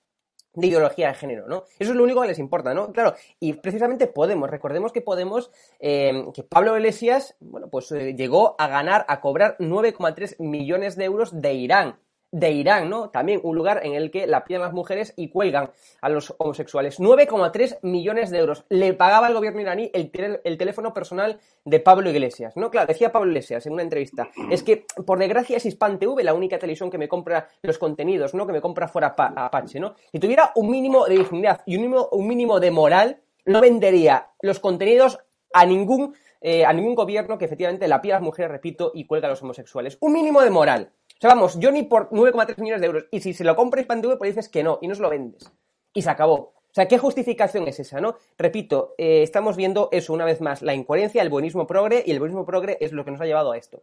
[0.54, 1.64] de ideología de género, ¿no?
[1.80, 2.92] Eso es lo único que les importa, ¿no?
[2.92, 8.54] Claro, y precisamente Podemos, recordemos que Podemos, eh, que Pablo Iglesias, bueno, pues eh, llegó
[8.56, 11.98] a ganar, a cobrar 9,3 millones de euros de Irán
[12.30, 13.10] de Irán, ¿no?
[13.10, 17.00] También un lugar en el que la pillan las mujeres y cuelgan a los homosexuales.
[17.00, 18.64] 9,3 millones de euros.
[18.68, 20.10] Le pagaba el gobierno iraní el,
[20.44, 22.70] el, teléfono personal de Pablo Iglesias, ¿no?
[22.70, 26.34] Claro, decía Pablo Iglesias en una entrevista, es que por desgracia es Hispan TV la
[26.34, 28.46] única televisión que me compra los contenidos, ¿no?
[28.46, 29.94] Que me compra fuera Apache, ¿no?
[30.12, 34.30] Si tuviera un mínimo de dignidad y un mínimo, un mínimo de moral, no vendería
[34.42, 35.18] los contenidos
[35.52, 39.06] a ningún, eh, a ningún gobierno que efectivamente la pilla a las mujeres, repito, y
[39.06, 39.96] cuelga a los homosexuales.
[40.00, 40.92] Un mínimo de moral.
[41.18, 43.06] O sea, vamos, ni por 9,3 millones de euros.
[43.10, 45.50] Y si se lo compra TV, pues dices que no, y no se lo vendes.
[45.92, 46.34] Y se acabó.
[46.34, 48.14] O sea, ¿qué justificación es esa, no?
[48.36, 52.20] Repito, eh, estamos viendo eso una vez más, la incoherencia, el buenismo progre, y el
[52.20, 53.82] buenismo progre es lo que nos ha llevado a esto.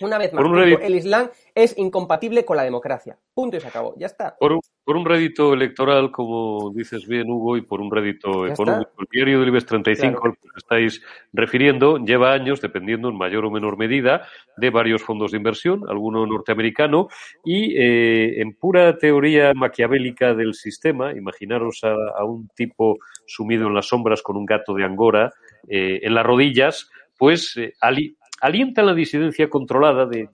[0.00, 0.44] Una vez más,
[0.80, 3.18] el Islam es incompatible con la democracia.
[3.34, 3.94] Punto y se acabó.
[3.98, 4.36] Ya está.
[4.38, 8.92] Por un, por un rédito electoral, como dices bien, Hugo, y por un rédito económico.
[9.00, 13.50] El diario del IBEX 35, al que estáis refiriendo, lleva años dependiendo en mayor o
[13.50, 17.08] menor medida de varios fondos de inversión, alguno norteamericano,
[17.44, 23.86] y eh, en pura teoría maquiavélica del sistema, imaginaros a, un tipo sumido en las
[23.86, 25.32] sombras con un gato de Angora
[25.68, 30.28] eh, en las rodillas, pues eh, ali, alientan la disidencia controlada de,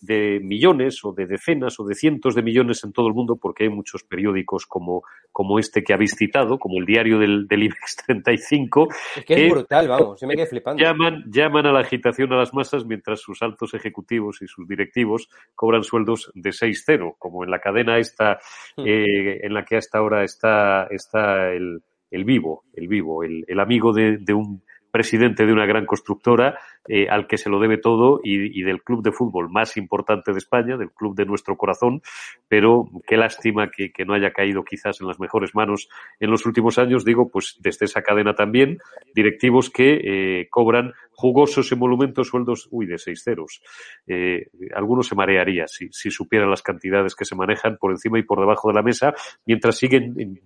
[0.00, 3.64] de, millones o de decenas o de cientos de millones en todo el mundo, porque
[3.64, 7.96] hay muchos periódicos como, como este que habéis citado, como el diario del, del IBEX
[8.06, 8.88] 35.
[9.16, 10.82] Es que, es brutal, vamos, se me quedé flipando.
[10.82, 15.28] Llaman, llaman a la agitación a las masas mientras sus altos ejecutivos y sus directivos
[15.54, 18.40] cobran sueldos de 6-0, como en la cadena esta,
[18.76, 18.82] hmm.
[18.84, 23.60] eh, en la que hasta ahora está, está el, el vivo, el vivo, el, el
[23.60, 27.78] amigo de, de un presidente de una gran constructora eh, al que se lo debe
[27.78, 31.56] todo y, y, del club de fútbol más importante de España, del club de nuestro
[31.56, 32.02] corazón,
[32.48, 35.88] pero qué lástima que, no haya caído quizás en las mejores manos
[36.20, 38.78] en los últimos años, digo, pues desde esa cadena también,
[39.14, 43.62] directivos que eh, cobran jugosos emolumentos sueldos, uy, de seis ceros.
[44.06, 48.24] Eh, algunos se marearía si, si supieran las cantidades que se manejan por encima y
[48.24, 49.14] por debajo de la mesa,
[49.46, 50.40] mientras siguen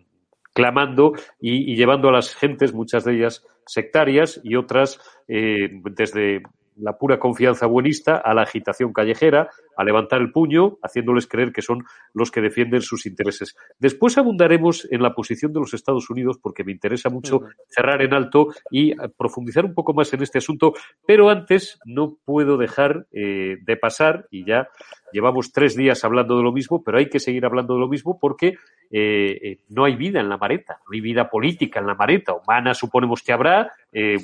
[0.57, 6.43] clamando y, y, llevando a las gentes, muchas de ellas sectarias y otras eh, desde
[6.77, 11.63] la pura confianza buenista a la agitación callejera, a levantar el puño, haciéndoles creer que
[11.63, 11.85] son
[12.15, 13.57] los que defienden sus intereses.
[13.79, 18.15] Después abundaremos en la posición de los Estados Unidos porque me interesa mucho cerrar en
[18.15, 20.75] alto y eh, profundizar un poco más en este asunto,
[21.07, 24.69] pero antes no puedo dejar eh, de pasar, y ya
[25.13, 28.19] llevamos tres días hablando de lo mismo, pero hay que seguir hablando de lo mismo
[28.19, 28.55] porque
[28.91, 32.35] eh, eh no hay vida en la mareta, no hay vida política en la mareta.
[32.35, 33.73] Humana suponemos que habrá,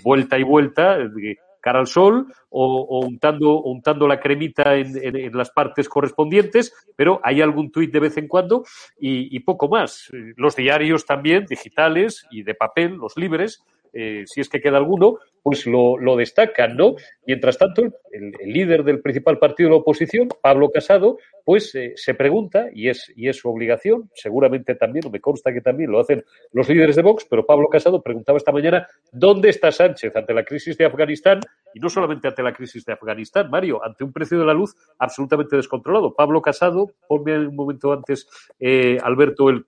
[0.02, 0.98] vuelta y vuelta,
[1.62, 7.20] cara al sol o, o untando, untando la cremita en, en, las partes correspondientes, pero
[7.22, 8.64] hay algún tuit de vez en cuando
[8.98, 10.11] y, poco más.
[10.37, 15.18] Los diarios también, digitales y de papel, los libres, eh, si es que queda alguno,
[15.42, 16.94] pues lo, lo destacan, ¿no?
[17.26, 22.14] Mientras tanto, el, líder del principal partido de la oposición, Pablo Casado, pues eh, se
[22.14, 26.00] pregunta, y es, y es su obligación, seguramente también, o me consta que también lo
[26.00, 30.33] hacen los líderes de Vox, pero Pablo Casado preguntaba esta mañana, ¿dónde está Sánchez ante
[30.33, 31.40] la crisis de Afganistán?
[31.74, 34.76] Y no solamente ante la crisis de Afganistán, Mario, ante un precio de la luz
[34.98, 36.14] absolutamente descontrolado.
[36.14, 38.28] Pablo Casado, ponme un momento antes,
[38.61, 39.64] eh, Alberto, el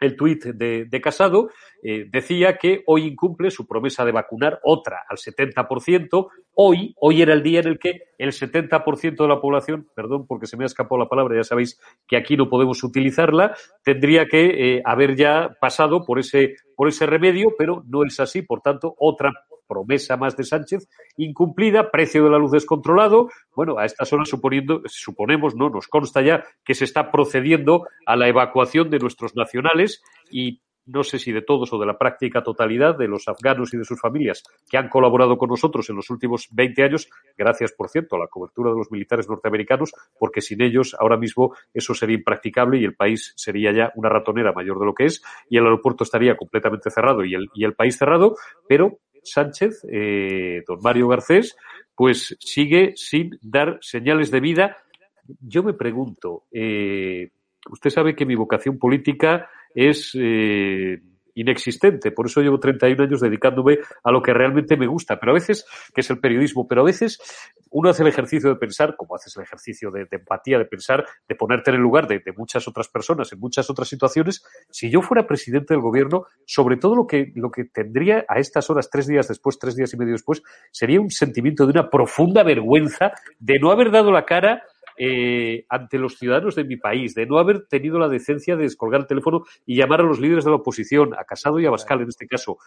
[0.00, 1.50] el tuit de, de, Casado,
[1.82, 6.28] eh, decía que hoy incumple su promesa de vacunar otra al 70%.
[6.54, 10.46] Hoy, hoy era el día en el que el 70% de la población, perdón porque
[10.46, 13.54] se me ha escapado la palabra, ya sabéis que aquí no podemos utilizarla,
[13.84, 18.42] tendría que eh, haber ya pasado por ese, por ese remedio, pero no es así.
[18.42, 19.32] Por tanto, otra
[19.66, 23.28] promesa más de Sánchez incumplida, precio de la luz descontrolado.
[23.54, 28.16] Bueno, a estas horas suponiendo, suponemos, no, nos consta ya que se está procediendo a
[28.16, 32.42] la evacuación de nuestros nacionales y no sé si de todos o de la práctica
[32.42, 36.10] totalidad de los afganos y de sus familias que han colaborado con nosotros en los
[36.10, 40.62] últimos 20 años, gracias, por cierto, a la cobertura de los militares norteamericanos, porque sin
[40.62, 44.86] ellos ahora mismo eso sería impracticable y el país sería ya una ratonera mayor de
[44.86, 48.36] lo que es y el aeropuerto estaría completamente cerrado y el, y el país cerrado,
[48.68, 49.00] pero
[49.32, 51.56] Sánchez, eh, don Mario Garcés,
[51.94, 54.76] pues sigue sin dar señales de vida.
[55.40, 57.30] Yo me pregunto, eh,
[57.70, 61.00] usted sabe que mi vocación política es eh,
[61.36, 62.10] inexistente.
[62.10, 65.64] Por eso llevo 31 años dedicándome a lo que realmente me gusta, pero a veces,
[65.94, 67.20] que es el periodismo, pero a veces
[67.70, 71.34] uno hace el ejercicio de pensar, como haces el ejercicio de, empatía, de pensar, de
[71.34, 74.44] ponerte en el lugar de, muchas otras personas en muchas otras situaciones.
[74.70, 78.68] Si yo fuera presidente del gobierno, sobre todo lo que, lo que tendría a estas
[78.70, 82.42] horas, tres días después, tres días y medio después, sería un sentimiento de una profunda
[82.42, 84.62] vergüenza de no haber dado la cara
[84.98, 89.02] eh, ante los ciudadanos de mi país, de no haber tenido la decencia de descolgar
[89.02, 92.00] el teléfono y llamar a los líderes de la oposición, a Casado y a Bascal
[92.00, 92.58] en este caso.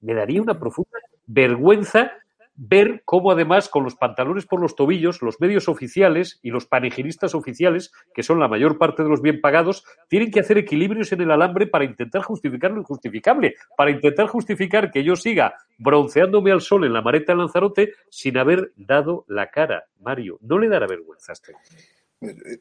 [0.00, 2.12] Me daría una profunda vergüenza
[2.56, 7.34] ver cómo además con los pantalones por los tobillos, los medios oficiales y los panegiristas
[7.34, 11.20] oficiales, que son la mayor parte de los bien pagados, tienen que hacer equilibrios en
[11.20, 16.60] el alambre para intentar justificar lo injustificable, para intentar justificar que yo siga bronceándome al
[16.60, 19.84] sol en la mareta de Lanzarote sin haber dado la cara.
[20.00, 21.54] Mario, ¿no le dará vergüenza a este?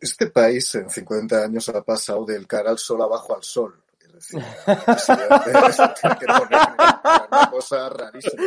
[0.02, 3.85] Este país en 50 años ha pasado del cara al sol abajo al sol
[4.16, 4.42] decir,
[6.20, 8.44] que una cosa rarísima.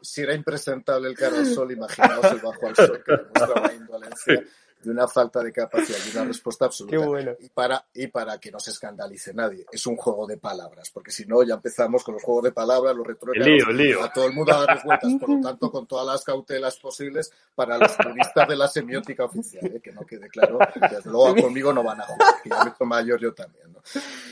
[0.00, 3.72] si era impresentable el cara al sol, imaginaos el bajo al sol que demuestra una
[3.72, 4.44] indolencia
[4.84, 7.36] de una falta de capacidad y una respuesta absoluta.
[7.40, 9.66] y, para, y para que no se escandalice nadie.
[9.72, 12.94] Es un juego de palabras, porque si no, ya empezamos con los juegos de palabras,
[12.94, 16.24] los retrocesos, a todo el mundo a dar vueltas, por lo tanto, con todas las
[16.24, 19.80] cautelas posibles para los turistas de la semiótica oficial, ¿eh?
[19.80, 23.20] que no quede claro, desde luego conmigo no van a jugar, que ya me mayor
[23.20, 23.73] yo también.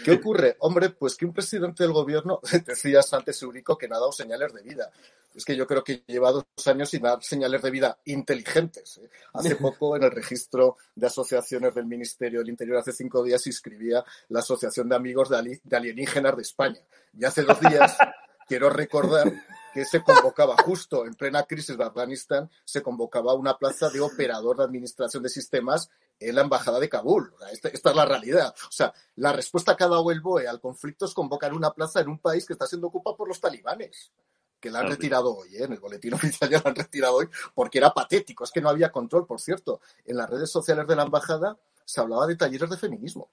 [0.04, 0.56] ¿Qué ocurre?
[0.60, 4.52] Hombre, pues que un presidente del gobierno, decías antes, Eurico, que no ha dado señales
[4.52, 4.90] de vida.
[5.34, 8.98] Es que yo creo que lleva dos años sin dar señales de vida inteligentes.
[8.98, 9.08] ¿eh?
[9.32, 14.04] Hace poco, en el registro de asociaciones del Ministerio del Interior, hace cinco días, inscribía
[14.28, 16.80] la Asociación de Amigos de, Alienígenas de España.
[17.18, 17.96] Y hace dos días,
[18.46, 19.32] quiero recordar
[19.72, 24.58] que se convocaba justo en plena crisis de Afganistán, se convocaba una plaza de operador
[24.58, 25.88] de administración de sistemas
[26.20, 27.32] en la embajada de Kabul.
[27.50, 28.54] Esta, esta, es la realidad.
[28.68, 32.00] O sea, la respuesta que ha dado el BOE al conflicto es convocar una plaza
[32.00, 34.12] en un país que está siendo ocupado por los talibanes
[34.62, 35.64] que la han retirado hoy, ¿eh?
[35.64, 38.68] en el boletín oficial ya la han retirado hoy, porque era patético, es que no
[38.68, 39.80] había control, por cierto.
[40.04, 43.28] En las redes sociales de la embajada se hablaba de talleres de feminismo,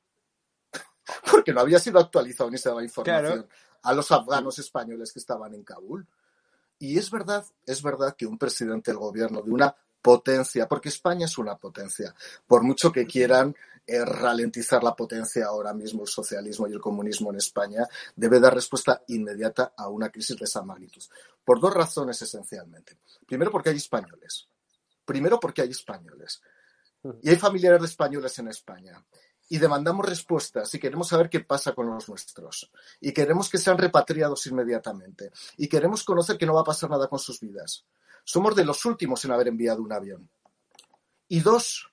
[1.32, 3.48] porque no había sido actualizado ni se daba información
[3.84, 6.06] a los afganos españoles que estaban en Kabul.
[6.78, 11.26] Y es verdad, es verdad que un presidente del gobierno de una potencia, porque España
[11.26, 12.16] es una potencia,
[12.48, 13.54] por mucho que quieran
[13.86, 18.54] eh, ralentizar la potencia ahora mismo el socialismo y el comunismo en España, debe dar
[18.54, 21.02] respuesta inmediata a una crisis de esa magnitud.
[21.44, 23.00] Por dos razones esencialmente.
[23.26, 24.48] Primero porque hay españoles.
[25.04, 26.42] Primero porque hay españoles.
[27.24, 29.04] Y hay familiares de españoles en España.
[29.50, 32.72] Y demandamos respuestas y queremos saber qué pasa con los nuestros.
[33.02, 35.32] Y queremos que sean repatriados inmediatamente.
[35.58, 37.84] Y queremos conocer que no va a pasar nada con sus vidas.
[38.24, 40.30] Somos de los últimos en haber enviado un avión.
[41.28, 41.92] Y dos,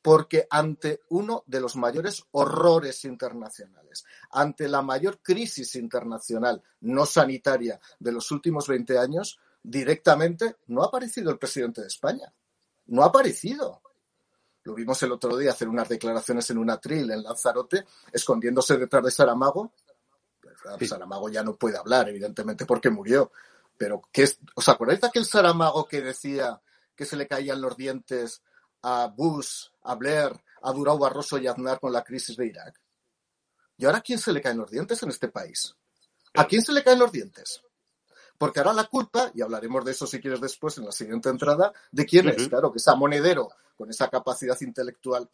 [0.00, 7.80] porque ante uno de los mayores horrores internacionales, ante la mayor crisis internacional no sanitaria
[7.98, 12.32] de los últimos 20 años, directamente no ha aparecido el presidente de España.
[12.86, 13.80] No ha aparecido.
[14.64, 19.04] Lo vimos el otro día hacer unas declaraciones en un atril en Lanzarote, escondiéndose detrás
[19.04, 19.72] de Saramago.
[20.80, 23.30] Saramago ya no puede hablar, evidentemente, porque murió.
[23.76, 24.38] Pero, ¿qué es?
[24.54, 26.60] ¿os acordáis de aquel Saramago que decía
[26.96, 28.42] que se le caían los dientes
[28.82, 32.80] a Bush, a Blair, a Durao Barroso y a Aznar con la crisis de Irak?
[33.76, 35.74] ¿Y ahora a quién se le caen los dientes en este país?
[36.34, 37.62] ¿A quién se le caen los dientes?
[38.38, 41.72] Porque ahora la culpa, y hablaremos de eso si quieres después en la siguiente entrada,
[41.92, 42.48] ¿de quién es?
[42.48, 45.28] Claro, que esa monedero con esa capacidad intelectual.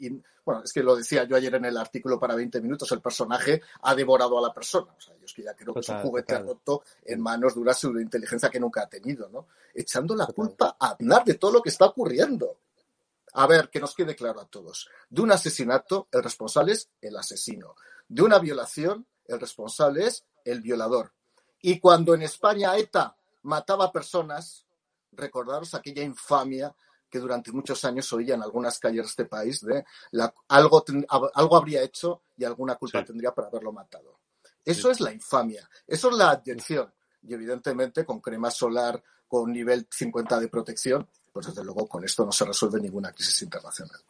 [0.45, 3.63] bueno, es que lo decía yo ayer en el artículo para 20 minutos, el personaje
[3.83, 4.93] ha devorado a la persona.
[4.97, 7.61] O sea, yo es que ya creo que es un juguete roto en manos de
[7.61, 9.49] una pseudointeligencia que nunca ha tenido, ¿no?
[9.75, 12.59] Echando la culpa a Aznar de todo lo que está ocurriendo.
[13.35, 14.89] A ver, que nos quede claro a todos.
[15.09, 17.77] De un asesinato, el responsable es el asesino.
[18.09, 21.13] De una violación, el responsable es el violador.
[21.63, 24.65] Y cuando en España ETA mataba personas,
[25.13, 26.75] recordaros aquella infamia
[27.09, 29.85] que durante muchos años oía en algunas calles de este país de
[30.49, 30.85] algo,
[31.35, 34.21] algo habría hecho y alguna culpa tendría por haberlo matado.
[34.65, 36.93] Eso es la infamia, eso es la atención.
[37.23, 42.25] Y evidentemente con crema solar con nivel 50 de protección, pues desde luego con esto
[42.25, 44.01] no se resuelve ninguna crisis internacional.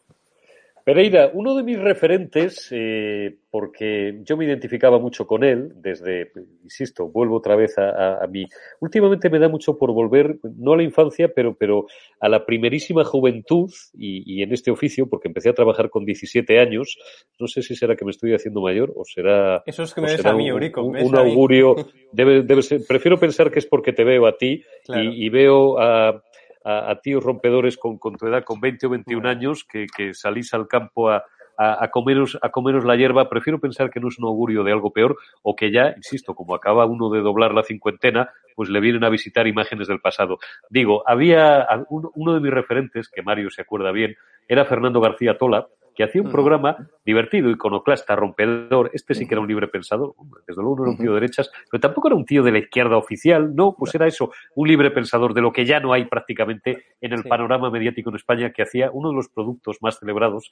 [0.83, 6.31] Pereira, uno de mis referentes, eh, porque yo me identificaba mucho con él, desde,
[6.63, 8.47] insisto, vuelvo otra vez a, mí.
[8.79, 11.85] Últimamente me da mucho por volver, no a la infancia, pero, pero
[12.19, 16.97] a la primerísima juventud y, en este oficio, porque empecé a trabajar con 17 años.
[17.39, 19.61] No sé si será que me estoy haciendo mayor o será.
[19.65, 20.81] Eso es que me ves a mí, Eurico.
[20.83, 21.75] Un, augurio.
[22.13, 26.21] Debe, debe ser, prefiero pensar que es porque te veo a ti y veo a
[26.63, 30.53] a, tíos rompedores con, con, tu edad, con 20 o 21 años, que, que salís
[30.53, 31.23] al campo a,
[31.57, 34.91] a, comeros, a comeros la hierba, prefiero pensar que no es un augurio de algo
[34.91, 39.03] peor o que ya, insisto, como acaba uno de doblar la cincuentena, pues le vienen
[39.03, 40.39] a visitar imágenes del pasado.
[40.69, 44.15] Digo, había uno de mis referentes, que Mario se acuerda bien,
[44.47, 48.91] era Fernando García Tola, que hacía un programa divertido, iconoclasta, rompedor.
[48.93, 50.15] Este sí que era un libre pensador.
[50.47, 52.59] Desde luego no era un tío de derechas, pero tampoco era un tío de la
[52.59, 53.55] izquierda oficial.
[53.55, 57.13] No, pues era eso, un libre pensador de lo que ya no hay prácticamente en
[57.13, 60.51] el panorama mediático en España, que hacía uno de los productos más celebrados,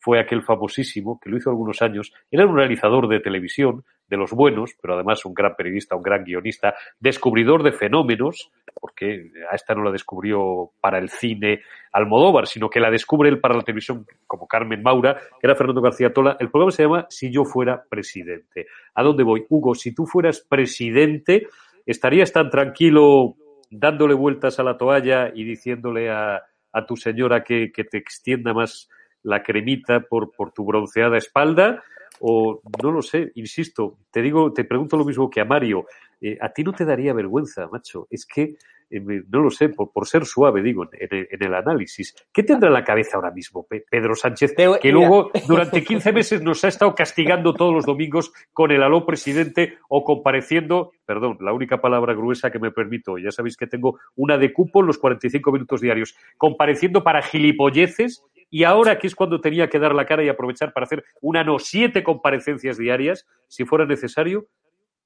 [0.00, 2.12] fue aquel famosísimo, que lo hizo algunos años.
[2.30, 6.24] Era un realizador de televisión, de los buenos, pero además un gran periodista, un gran
[6.24, 11.60] guionista, descubridor de fenómenos, porque a esta no la descubrió para el cine
[11.92, 15.80] Almodóvar, sino que la descubre él para la televisión como Carmen Maura, que era Fernando
[15.80, 16.36] García Tola.
[16.40, 18.66] El programa se llama Si yo fuera presidente.
[18.94, 19.44] ¿A dónde voy?
[19.48, 21.46] Hugo, si tú fueras presidente,
[21.86, 23.36] ¿estarías tan tranquilo
[23.70, 28.52] dándole vueltas a la toalla y diciéndole a, a tu señora que, que te extienda
[28.52, 28.88] más
[29.22, 31.82] la cremita por, por tu bronceada espalda?
[32.20, 35.86] o no lo sé, insisto, te digo, te pregunto lo mismo que a Mario,
[36.20, 38.56] eh, a ti no te daría vergüenza, macho, es que
[38.90, 42.14] eh, no lo sé, por, por, ser suave, digo, en, el análisis.
[42.32, 46.64] ¿Qué tendrá en la cabeza ahora mismo Pedro Sánchez, que luego durante 15 meses nos
[46.64, 51.80] ha estado castigando todos los domingos con el aló presidente o compareciendo, perdón, la única
[51.80, 55.52] palabra gruesa que me permito, ya sabéis que tengo una de cupo en los 45
[55.52, 60.24] minutos diarios, compareciendo para gilipolleces y ahora que es cuando tenía que dar la cara
[60.24, 64.48] y aprovechar para hacer una no siete comparecencias diarias, si fuera necesario,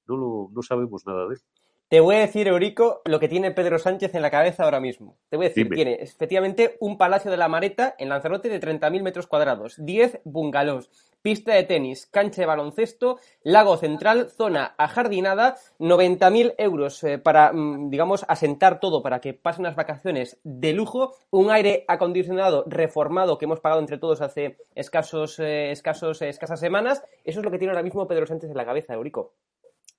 [0.07, 1.45] no, lo, no sabemos nada de eso.
[1.95, 5.15] Te voy a decir, Eurico, lo que tiene Pedro Sánchez en la cabeza ahora mismo.
[5.29, 9.01] Te voy a decir, tiene efectivamente un palacio de la Mareta en Lanzarote de 30.000
[9.01, 10.89] metros cuadrados, 10 bungalows,
[11.21, 17.89] pista de tenis, cancha de baloncesto, lago central, zona ajardinada, 90.000 euros eh, para, mm,
[17.89, 23.45] digamos, asentar todo para que pasen unas vacaciones de lujo, un aire acondicionado reformado que
[23.45, 27.01] hemos pagado entre todos hace escasos, eh, escasos, escasas semanas.
[27.23, 29.31] Eso es lo que tiene ahora mismo Pedro Sánchez en la cabeza, Eurico.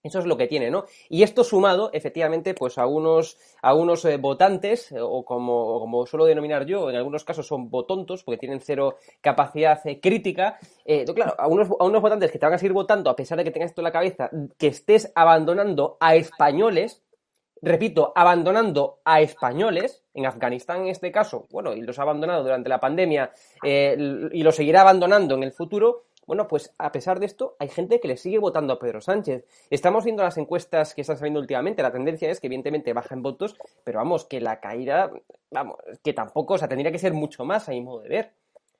[0.03, 0.85] Eso es lo que tiene, ¿no?
[1.09, 6.07] Y esto sumado, efectivamente, pues a unos, a unos eh, votantes, eh, o como, como,
[6.07, 10.59] suelo denominar yo, en algunos casos son votontos, porque tienen cero capacidad eh, crítica.
[11.15, 13.45] claro, a unos, a unos votantes que te van a seguir votando, a pesar de
[13.45, 17.03] que tengas esto en la cabeza, que estés abandonando a españoles,
[17.61, 22.69] repito, abandonando a españoles, en Afganistán en este caso, bueno, y los ha abandonado durante
[22.69, 27.57] la pandemia y lo seguirá abandonando en el futuro, bueno, pues a pesar de esto,
[27.59, 29.45] hay gente que le sigue votando a Pedro Sánchez.
[29.71, 31.83] Estamos viendo las encuestas que están saliendo últimamente.
[31.83, 35.11] La tendencia es que, evidentemente, baja en votos, pero vamos, que la caída,
[35.51, 38.33] vamos, que tampoco, o sea, tendría que ser mucho más a mi modo de ver.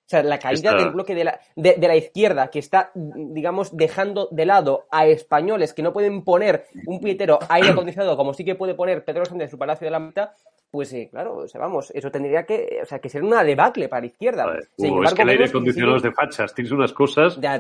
[0.07, 4.29] O sea, la caída del bloque de la, de, la izquierda que está, digamos, dejando
[4.31, 8.55] de lado a españoles que no pueden poner un pietero aire acondicionado como sí que
[8.55, 10.31] puede poner Pedro Sánchez en su Palacio de la Mitad,
[10.71, 13.89] pues eh, claro, o sea, vamos, eso tendría que, o sea, que ser una debacle
[13.89, 14.59] para izquierda.
[14.59, 17.41] es que el aire acondicionado de fachas, tienes unas cosas.
[17.41, 17.57] Ya,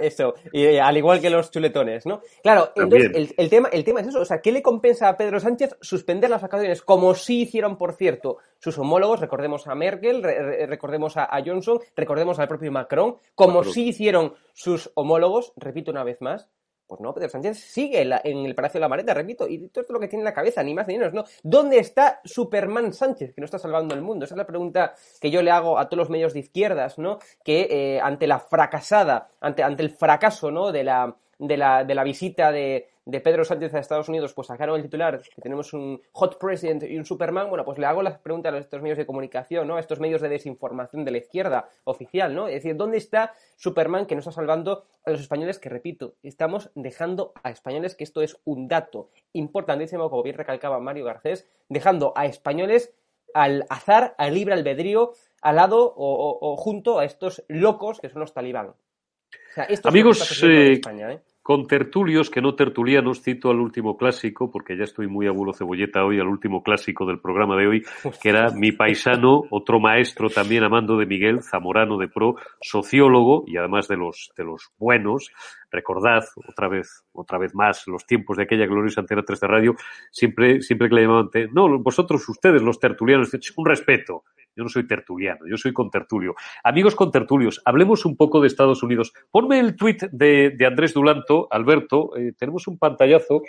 [0.00, 2.20] eso, y, eh, al igual que los chuletones, ¿no?
[2.42, 5.40] Claro, entonces el, tema, el tema es eso, o sea, ¿qué le compensa a Pedro
[5.40, 6.82] Sánchez suspender las vacaciones?
[6.82, 12.48] Como sí hicieron, por cierto, sus homólogos, recordemos a Merkel, recordemos a, Johnson, recordemos al
[12.48, 16.48] propio Macron, como sí hicieron sus homólogos, repito una vez más,
[16.92, 19.80] pues no, Pedro Sánchez sigue en, el Palacio de la Mareta, repito, y todo esto
[19.80, 21.24] es lo que tiene en la cabeza, ni más ni menos, ¿no?
[21.42, 24.26] ¿Dónde está Superman Sánchez, que no está salvando el mundo?
[24.26, 27.18] Esa es la pregunta que yo le hago a todos los medios de izquierdas, ¿no?
[27.42, 30.70] Que eh, ante la fracasada, ante, ante el fracaso, ¿no?
[30.70, 34.46] De la, de la, de la visita de, de Pedro Sánchez a Estados Unidos, pues
[34.46, 38.02] sacaron el titular que tenemos un hot president y un Superman, bueno, pues le hago
[38.02, 39.76] las preguntas a estos medios de comunicación, ¿no?
[39.76, 42.46] A estos medios de desinformación de la izquierda oficial, ¿no?
[42.46, 45.58] Es decir, ¿dónde está Superman que no está salvando a los españoles?
[45.58, 50.78] Que repito, estamos dejando a españoles, que esto es un dato importantísimo, como bien recalcaba
[50.78, 52.94] Mario Garcés, dejando a españoles
[53.34, 58.32] al azar, al libre albedrío, al lado o, junto a estos locos que son los
[58.32, 58.68] talibán.
[58.68, 61.20] O sea, esto Amigos, es eh, España, ¿eh?
[61.42, 66.04] Con tertulios que no tertulianos, cito al último clásico, porque ya estoy muy abuelo cebolleta
[66.04, 67.82] hoy, al último clásico del programa de hoy,
[68.22, 73.56] que era mi paisano, otro maestro también amando de Miguel, Zamorano de Pro, sociólogo y
[73.56, 75.32] además de los, de los buenos,
[75.72, 79.76] recordad otra vez, otra vez más, los tiempos de aquella gloriosa antena 3 de radio,
[80.10, 84.24] siempre, siempre que le llamaban, no, vosotros, ustedes, los tertulianos, un respeto.
[84.54, 86.34] Yo no soy tertuliano, yo soy contertulio.
[86.62, 89.12] Amigos contertulios, hablemos un poco de Estados Unidos.
[89.30, 92.14] Ponme el tuit de, Andrés Dulanto, Alberto.
[92.16, 93.42] Eh, tenemos un pantallazo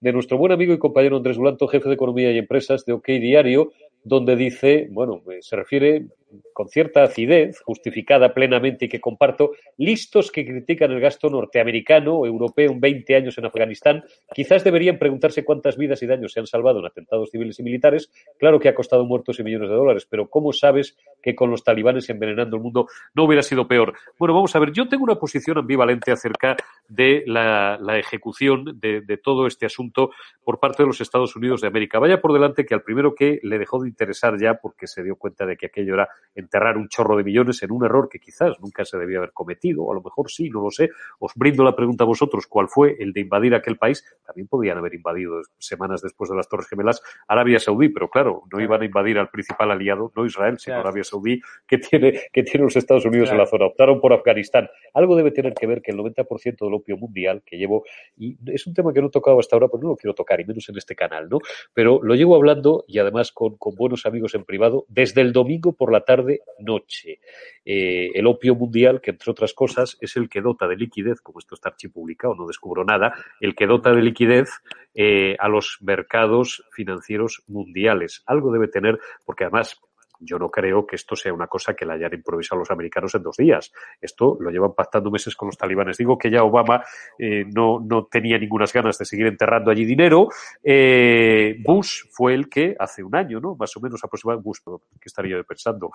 [0.00, 3.06] de nuestro buen amigo y compañero Andrés Dulanto, jefe de Economía y Empresas de OK
[3.06, 3.72] Diario,
[4.04, 6.08] donde dice, bueno, eh, se refiere
[6.52, 12.26] con cierta acidez, justificada plenamente y que comparto, listos que critican el gasto norteamericano o
[12.26, 14.04] europeo en 20 años en Afganistán,
[14.34, 18.10] quizás deberían preguntarse cuántas vidas y daños se han salvado en atentados civiles y militares.
[18.38, 21.64] Claro que ha costado muertos y millones de dólares, pero ¿cómo sabes que con los
[21.64, 23.94] talibanes envenenando el mundo no hubiera sido peor?
[24.18, 26.56] Bueno, vamos a ver, yo tengo una posición ambivalente acerca
[26.88, 30.10] de la, ejecución de, de todo este asunto
[30.44, 31.98] por parte de los Estados Unidos de América.
[31.98, 35.16] Vaya por delante que al primero que le dejó de interesar ya, porque se dio
[35.16, 38.58] cuenta de que aquello era enterrar un chorro de millones en un error que quizás
[38.60, 40.90] nunca se debía haber cometido, a lo mejor sí, no lo sé.
[41.18, 44.04] Os brindo la pregunta a vosotros, ¿cuál fue el de invadir aquel país?
[44.24, 48.60] También podían haber invadido semanas después de las Torres Gemelas Arabia Saudí, pero claro, no
[48.60, 52.64] iban a invadir al principal aliado, no Israel, sino Arabia Saudí, que tiene, que tiene
[52.64, 53.66] los Estados Unidos en la zona.
[53.66, 54.68] Optaron por Afganistán.
[54.94, 57.84] Algo debe tener que ver que el 90% del opio mundial que llevo,
[58.16, 60.40] y es un tema que no he tocado hasta ahora, pues no lo quiero tocar,
[60.40, 61.38] y menos en este canal, ¿no?
[61.74, 65.72] Pero lo llevo hablando y además con, con buenos amigos en privado desde el domingo
[65.72, 66.11] por la tarde
[66.58, 67.20] noche.
[67.64, 71.38] Eh, el opio mundial, que entre otras cosas es el que dota de liquidez, como
[71.38, 74.50] esto está archipublicado, no descubro nada, el que dota de liquidez
[74.94, 78.22] eh, a los mercados financieros mundiales.
[78.26, 79.80] Algo debe tener, porque además
[80.24, 83.22] yo no creo que esto sea una cosa que la hayan improvisado los americanos en
[83.22, 83.72] dos días.
[84.00, 85.98] Esto lo llevan pactando meses con los talibanes.
[85.98, 86.82] Digo que ya Obama
[87.18, 90.28] eh, no, no tenía ninguna ganas de seguir enterrando allí dinero.
[90.62, 93.56] Eh, Bush fue el que hace un año, ¿no?
[93.56, 94.58] Más o menos aproximadamente, Bush,
[95.00, 95.90] ¿qué estaría yo pensando?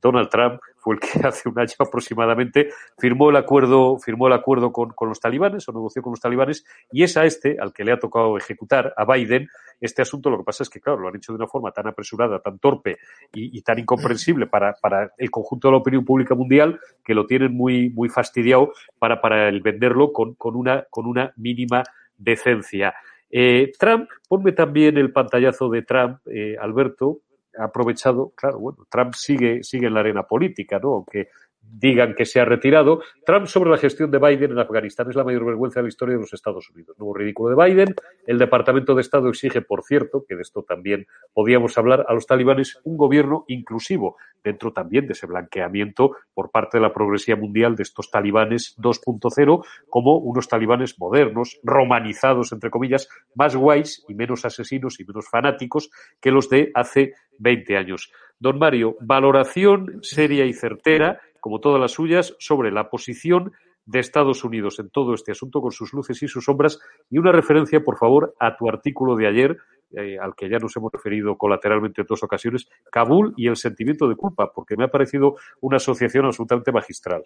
[0.00, 4.72] Donald Trump fue el que hace un año aproximadamente firmó el acuerdo, firmó el acuerdo
[4.72, 7.84] con, con los talibanes o negoció con los talibanes y es a este al que
[7.84, 9.48] le ha tocado ejecutar, a Biden,
[9.82, 10.30] este asunto.
[10.30, 12.58] Lo que pasa es que, claro, lo han hecho de una forma tan apresurada, tan
[12.58, 12.98] torpe
[13.34, 14.76] y tan incomprensible para,
[15.18, 20.12] el conjunto de la opinión pública mundial que lo tienen muy, fastidiado para, el venderlo
[20.12, 21.82] con, una, mínima
[22.16, 22.94] decencia.
[23.28, 27.20] Eh, Trump, ponme también el pantallazo de Trump, eh, Alberto,
[27.58, 30.94] ha aprovechado, claro, bueno, Trump sigue, sigue en la arena política, ¿no?
[30.94, 31.28] Aunque
[31.62, 33.02] digan que se ha retirado.
[33.24, 36.14] Trump sobre la gestión de Biden en Afganistán es la mayor vergüenza de la historia
[36.14, 36.96] de los Estados Unidos.
[36.98, 37.94] Nuevo ridículo de Biden.
[38.26, 42.26] El Departamento de Estado exige, por cierto, que de esto también podíamos hablar, a los
[42.26, 47.74] talibanes un gobierno inclusivo, dentro también de ese blanqueamiento por parte de la progresía mundial
[47.74, 54.44] de estos talibanes 2.0 como unos talibanes modernos, romanizados, entre comillas, más guays y menos
[54.44, 55.90] asesinos y menos fanáticos
[56.20, 58.12] que los de hace 20 años.
[58.38, 63.52] Don Mario, valoración seria y certera como todas las suyas, sobre la posición
[63.84, 66.78] de Estados Unidos en todo este asunto, con sus luces y sus sombras,
[67.10, 69.58] y una referencia, por favor, a tu artículo de ayer,
[69.96, 74.08] eh, al que ya nos hemos referido colateralmente en dos ocasiones, Kabul y el sentimiento
[74.08, 77.24] de culpa, porque me ha parecido una asociación absolutamente magistral.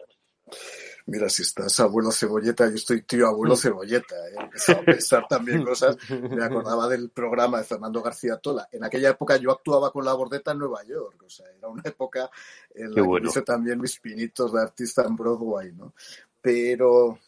[1.07, 3.59] Mira, si estás abuelo cebolleta, yo estoy tío abuelo mm.
[3.59, 4.17] cebolleta.
[4.29, 4.35] ¿eh?
[4.37, 5.97] He empezado a pensar también cosas.
[6.11, 8.69] Me acordaba del programa de Fernando García Tola.
[8.73, 11.23] En aquella época yo actuaba con la bordeta en Nueva York.
[11.25, 12.29] O sea, era una época
[12.75, 15.95] en la que hice también mis pinitos de artista en Broadway, ¿no?
[16.41, 17.19] Pero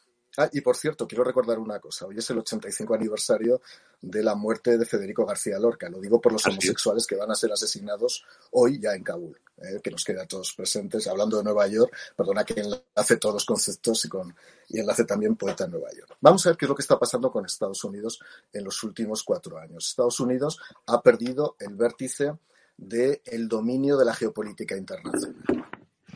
[0.40, 2.06] Ah, y por cierto, quiero recordar una cosa.
[2.06, 3.60] Hoy es el 85 aniversario
[4.00, 5.88] de la muerte de Federico García Lorca.
[5.88, 9.80] Lo digo por los homosexuales que van a ser asesinados hoy ya en Kabul, eh,
[9.82, 11.08] que nos queda a todos presentes.
[11.08, 14.32] Hablando de Nueva York, perdona que enlace todos los conceptos y, con,
[14.68, 16.16] y enlace también poeta en Nueva York.
[16.20, 18.20] Vamos a ver qué es lo que está pasando con Estados Unidos
[18.52, 19.88] en los últimos cuatro años.
[19.88, 22.38] Estados Unidos ha perdido el vértice
[22.76, 25.42] del dominio de la geopolítica internacional.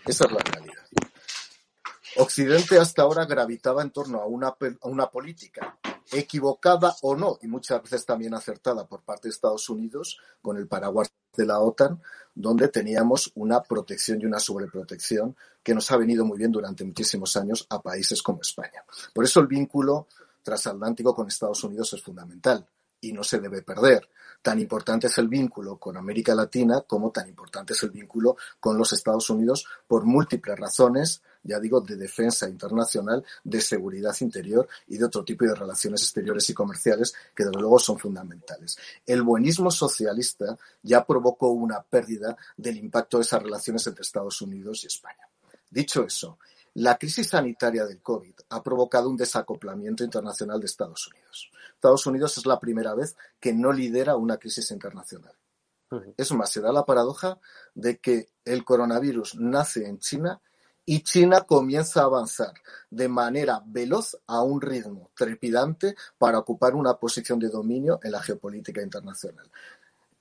[0.06, 0.81] Esa es la realidad.
[2.16, 5.78] Occidente hasta ahora gravitaba en torno a una, política
[6.10, 10.66] equivocada o no, y muchas veces también acertada por parte de Estados Unidos, con el
[10.66, 12.02] paraguas de la OTAN,
[12.34, 17.36] donde teníamos una protección y una sobreprotección que nos ha venido muy bien durante muchísimos
[17.36, 18.84] años a países como España.
[19.14, 20.08] Por eso el vínculo
[20.42, 22.66] transatlántico con Estados Unidos es fundamental
[23.00, 24.08] y no se debe perder.
[24.42, 28.76] Tan importante es el vínculo con América Latina como tan importante es el vínculo con
[28.76, 34.98] los Estados Unidos por múltiples razones ya digo, de defensa internacional, de seguridad interior y
[34.98, 38.78] de otro tipo de relaciones exteriores y comerciales que desde luego son fundamentales.
[39.06, 44.84] El buenismo socialista ya provocó una pérdida del impacto de esas relaciones entre Estados Unidos
[44.84, 45.28] y España.
[45.70, 46.38] Dicho eso,
[46.74, 51.50] la crisis sanitaria del COVID ha provocado un desacoplamiento internacional de Estados Unidos.
[51.74, 55.34] Estados Unidos es la primera vez que no lidera una crisis internacional.
[56.16, 57.38] Es más, se da la paradoja
[57.74, 60.40] de que el coronavirus nace en China
[60.84, 62.52] y China comienza a avanzar
[62.90, 68.22] de manera veloz a un ritmo trepidante para ocupar una posición de dominio en la
[68.22, 69.48] geopolítica internacional.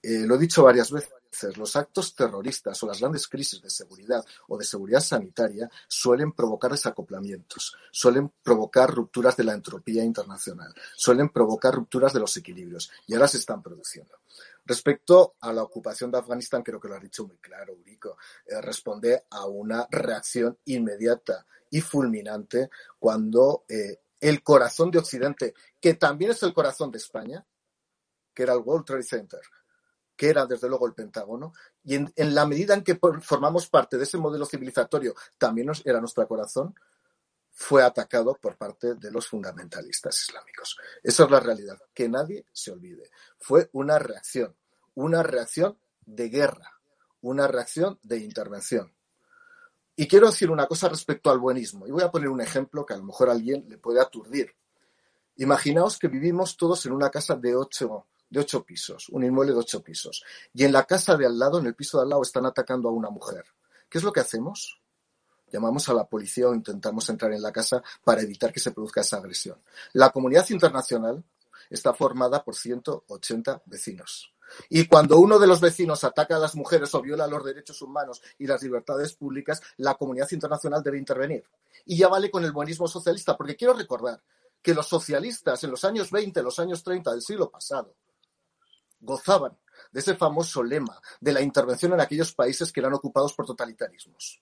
[0.03, 4.25] Eh, lo he dicho varias veces, los actos terroristas o las grandes crisis de seguridad
[4.47, 11.29] o de seguridad sanitaria suelen provocar desacoplamientos, suelen provocar rupturas de la entropía internacional, suelen
[11.29, 14.17] provocar rupturas de los equilibrios y ahora se están produciendo.
[14.65, 18.61] Respecto a la ocupación de Afganistán, creo que lo ha dicho muy claro, Urico, eh,
[18.61, 26.31] responde a una reacción inmediata y fulminante cuando eh, el corazón de Occidente, que también
[26.31, 27.45] es el corazón de España,
[28.33, 29.41] que era el World Trade Center,
[30.15, 31.53] que era desde luego el Pentágono,
[31.83, 36.27] y en, la medida en que formamos parte de ese modelo civilizatorio, también era nuestro
[36.27, 36.75] corazón,
[37.51, 40.77] fue atacado por parte de los fundamentalistas islámicos.
[41.03, 43.09] Esa es la realidad, que nadie se olvide.
[43.37, 44.55] Fue una reacción,
[44.95, 46.79] una reacción de guerra,
[47.21, 48.93] una reacción de intervención.
[49.95, 52.93] Y quiero decir una cosa respecto al buenismo, y voy a poner un ejemplo que
[52.93, 54.55] a lo mejor a alguien le puede aturdir.
[55.35, 59.59] Imaginaos que vivimos todos en una casa de ocho, de ocho pisos, un inmueble de
[59.59, 60.23] ocho pisos,
[60.53, 62.89] y en la casa de al lado, en el piso de al lado, están atacando
[62.89, 63.45] a una mujer.
[63.89, 64.80] ¿Qué es lo que hacemos?
[65.51, 69.01] Llamamos a la policía o intentamos entrar en la casa para evitar que se produzca
[69.01, 69.57] esa agresión.
[69.93, 71.23] La comunidad internacional
[71.69, 74.33] está formada por 180 vecinos.
[74.69, 78.21] Y cuando uno de los vecinos ataca a las mujeres o viola los derechos humanos
[78.37, 81.45] y las libertades públicas, la comunidad internacional debe intervenir.
[81.85, 84.21] Y ya vale con el buenismo socialista, porque quiero recordar
[84.61, 87.95] que los socialistas en los años 20, los años 30 del siglo pasado,
[88.99, 89.57] gozaban
[89.91, 94.41] de ese famoso lema de la intervención en aquellos países que eran ocupados por totalitarismos.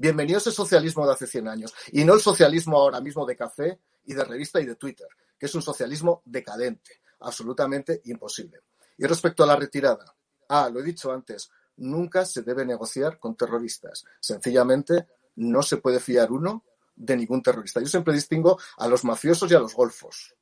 [0.00, 3.80] Bienvenido ese socialismo de hace 100 años y no el socialismo ahora mismo de café
[4.04, 8.60] y de revista y de Twitter, que es un socialismo decadente, absolutamente imposible.
[8.96, 10.14] Y respecto a la retirada,
[10.50, 14.04] ah, lo he dicho antes, nunca se debe negociar con terroristas.
[14.20, 17.80] Sencillamente no se puede fiar uno de ningún terrorista.
[17.80, 20.32] Yo siempre distingo a los mafiosos y a los golfos.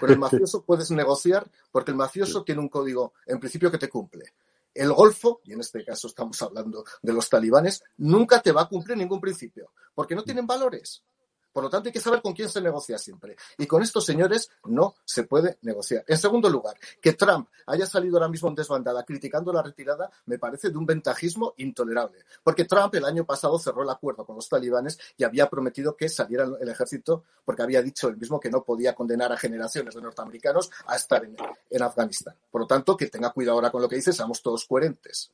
[0.00, 3.88] Con el mafioso puedes negociar porque el mafioso tiene un código, en principio, que te
[3.88, 4.34] cumple.
[4.74, 8.68] El Golfo, y en este caso estamos hablando de los talibanes, nunca te va a
[8.68, 11.04] cumplir ningún principio, porque no tienen valores.
[11.52, 13.36] Por lo tanto, hay que saber con quién se negocia siempre.
[13.58, 16.04] Y con estos señores no se puede negociar.
[16.06, 20.38] En segundo lugar, que Trump haya salido ahora mismo en desbandada criticando la retirada me
[20.38, 22.24] parece de un ventajismo intolerable.
[22.42, 26.08] Porque Trump el año pasado cerró el acuerdo con los talibanes y había prometido que
[26.08, 30.02] saliera el ejército porque había dicho él mismo que no podía condenar a generaciones de
[30.02, 31.36] norteamericanos a estar en,
[31.68, 32.36] en Afganistán.
[32.50, 35.32] Por lo tanto, que tenga cuidado ahora con lo que dice, seamos todos coherentes.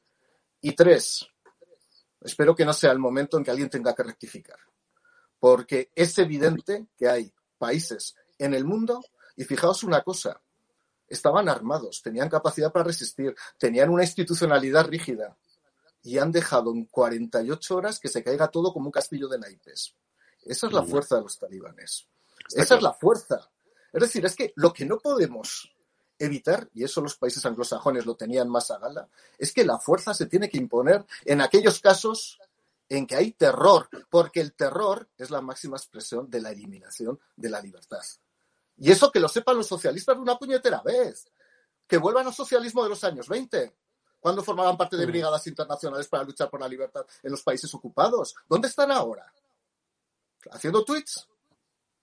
[0.62, 1.26] Y tres,
[2.22, 4.58] espero que no sea el momento en que alguien tenga que rectificar
[5.38, 9.04] porque es evidente que hay países en el mundo,
[9.36, 10.40] y fijaos una cosa,
[11.08, 15.36] estaban armados, tenían capacidad para resistir, tenían una institucionalidad rígida,
[16.02, 19.94] y han dejado en 48 horas que se caiga todo como un castillo de naipes.
[20.44, 22.06] Esa es la fuerza de los talibanes.
[22.54, 23.50] Esa es la fuerza.
[23.92, 25.72] Es decir, es que lo que no podemos
[26.18, 29.08] evitar, y eso los países anglosajones lo tenían más a gala,
[29.38, 32.38] es que la fuerza se tiene que imponer en aquellos casos
[32.88, 37.50] en que hay terror, porque el terror es la máxima expresión de la eliminación de
[37.50, 38.02] la libertad.
[38.78, 41.30] Y eso que lo sepan los socialistas de una puñetera vez.
[41.86, 43.72] Que vuelvan al socialismo de los años 20,
[44.18, 48.34] cuando formaban parte de brigadas internacionales para luchar por la libertad en los países ocupados.
[48.48, 49.32] ¿Dónde están ahora?
[50.50, 51.28] Haciendo tweets,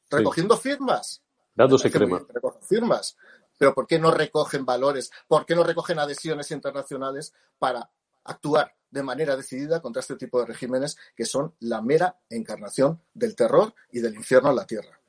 [0.09, 1.21] recogiendo firmas.
[1.53, 2.25] Dándose crema.
[2.61, 3.17] firmas.
[3.57, 5.11] Pero ¿por qué no recogen valores?
[5.27, 7.89] ¿Por qué no recogen adhesiones internacionales para
[8.23, 13.35] actuar de manera decidida contra este tipo de regímenes que son la mera encarnación del
[13.35, 14.99] terror y del infierno en la tierra.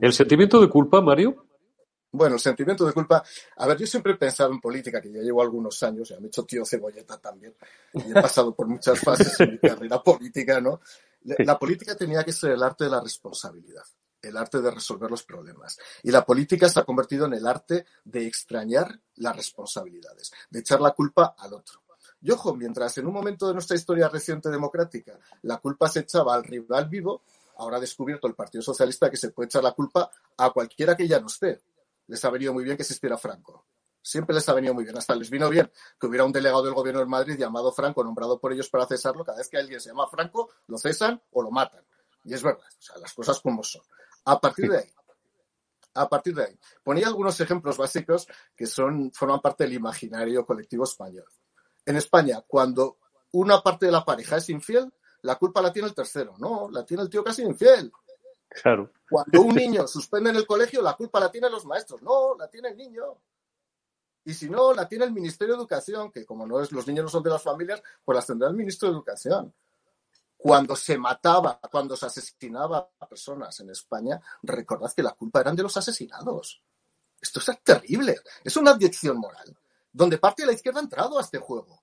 [0.00, 1.46] ¿El sentimiento de culpa, Mario?
[2.10, 3.22] Bueno, el sentimiento de culpa.
[3.56, 6.24] A ver, yo siempre he pensado en política, que ya llevo algunos años, ya me
[6.24, 7.54] he hecho tío cebolleta también,
[7.92, 10.80] y he pasado por muchas fases en mi carrera política, ¿no?
[11.22, 13.84] La política tenía que ser el arte de la responsabilidad,
[14.22, 15.78] el arte de resolver los problemas.
[16.02, 20.80] Y la política se ha convertido en el arte de extrañar las responsabilidades, de echar
[20.80, 21.82] la culpa al otro.
[22.20, 26.34] Y ojo, mientras en un momento de nuestra historia reciente democrática la culpa se echaba
[26.34, 27.22] al rival vivo,
[27.56, 31.06] ahora ha descubierto el Partido Socialista que se puede echar la culpa a cualquiera que
[31.06, 31.60] ya no esté.
[32.06, 33.66] Les ha venido muy bien que existiera Franco.
[34.02, 34.96] Siempre les ha venido muy bien.
[34.96, 38.40] Hasta les vino bien que hubiera un delegado del gobierno de Madrid llamado Franco, nombrado
[38.40, 39.24] por ellos para cesarlo.
[39.24, 41.84] Cada vez que alguien se llama Franco, lo cesan o lo matan.
[42.24, 43.82] Y es verdad, o sea, las cosas como son.
[44.24, 44.92] A partir de ahí,
[45.94, 50.84] a partir de ahí, ponía algunos ejemplos básicos que son, forman parte del imaginario colectivo
[50.84, 51.26] español
[51.88, 52.98] en España, cuando
[53.32, 56.34] una parte de la pareja es infiel, la culpa la tiene el tercero.
[56.38, 57.90] No, la tiene el tío casi infiel.
[58.62, 58.92] Claro.
[59.08, 62.02] Cuando un niño suspende en el colegio, la culpa la tienen los maestros.
[62.02, 63.04] No, la tiene el niño.
[64.24, 67.04] Y si no, la tiene el Ministerio de Educación, que como no es, los niños
[67.04, 69.54] no son de las familias, pues las tendrá el Ministro de Educación.
[70.38, 75.56] cuando se mataba, cuando se asesinaba a personas en España, recordad que la culpa eran
[75.56, 76.62] de los asesinados.
[77.20, 78.20] Esto es terrible.
[78.44, 79.56] Es una adyección moral,
[79.92, 81.82] donde parte la izquierda ha entrado a este juego,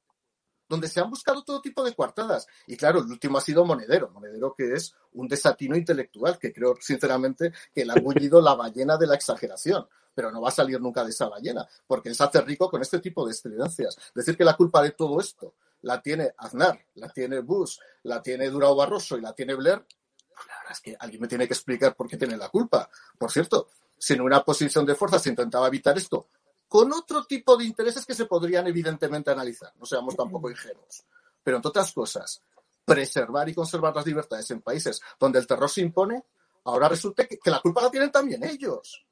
[0.67, 2.47] donde se han buscado todo tipo de coartadas.
[2.67, 4.09] Y claro, el último ha sido Monedero.
[4.11, 8.97] Monedero que es un desatino intelectual, que creo sinceramente que le ha bullido la ballena
[8.97, 12.41] de la exageración pero no va a salir nunca de esa ballena, porque se hace
[12.41, 13.97] rico con este tipo de excelencias.
[14.15, 18.49] Decir que la culpa de todo esto la tiene Aznar, la tiene Bush, la tiene
[18.49, 21.53] Durao Barroso y la tiene Blair, pues la verdad es que alguien me tiene que
[21.53, 22.89] explicar por qué tiene la culpa.
[23.17, 26.29] Por cierto, si en una posición de fuerza se intentaba evitar esto,
[26.67, 31.05] con otro tipo de intereses que se podrían evidentemente analizar, no seamos tampoco ingenuos.
[31.43, 32.41] Pero entre otras cosas,
[32.83, 36.23] preservar y conservar las libertades en países donde el terror se impone,
[36.63, 39.05] ahora resulta que, la culpa la tienen también ellos.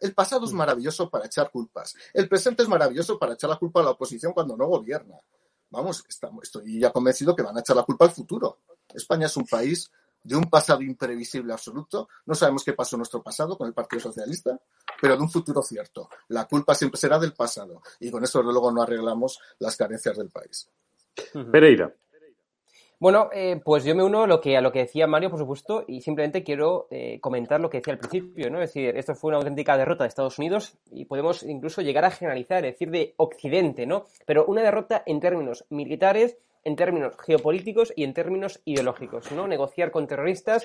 [0.00, 1.94] el pasado es maravilloso para echar culpas.
[2.12, 5.18] El presente es maravilloso para echar la culpa a la oposición cuando no gobierna
[5.74, 6.04] vamos,
[6.42, 8.60] estoy ya convencido que van a echar la culpa al futuro.
[8.94, 9.90] España es un país
[10.24, 12.08] de un pasado imprevisible absoluto.
[12.26, 14.58] No sabemos qué pasó en nuestro pasado con el Partido Socialista,
[15.00, 16.08] pero de un futuro cierto.
[16.28, 20.30] La culpa siempre será del pasado y con eso luego no arreglamos las carencias del
[20.30, 20.68] país.
[21.52, 21.94] Pereira.
[23.04, 25.38] Bueno, eh, pues yo me uno a lo, que, a lo que decía Mario, por
[25.38, 28.62] supuesto, y simplemente quiero eh, comentar lo que decía al principio, ¿no?
[28.62, 32.10] Es decir, esto fue una auténtica derrota de Estados Unidos y podemos incluso llegar a
[32.10, 34.06] generalizar, es decir, de Occidente, ¿no?
[34.24, 39.46] Pero una derrota en términos militares, en términos geopolíticos y en términos ideológicos, ¿no?
[39.46, 40.64] Negociar con terroristas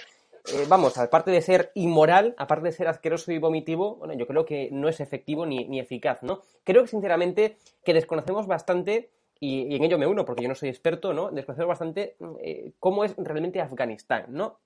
[0.53, 4.45] eh, vamos, aparte de ser inmoral, aparte de ser asqueroso y vomitivo, bueno, yo creo
[4.45, 6.41] que no es efectivo ni, ni eficaz, ¿no?
[6.63, 10.69] Creo que sinceramente que desconocemos bastante y, en ello me uno porque yo no soy
[10.69, 11.31] experto, ¿no?
[11.31, 14.59] Desconocer bastante eh, cómo es realmente Afganistán, ¿no?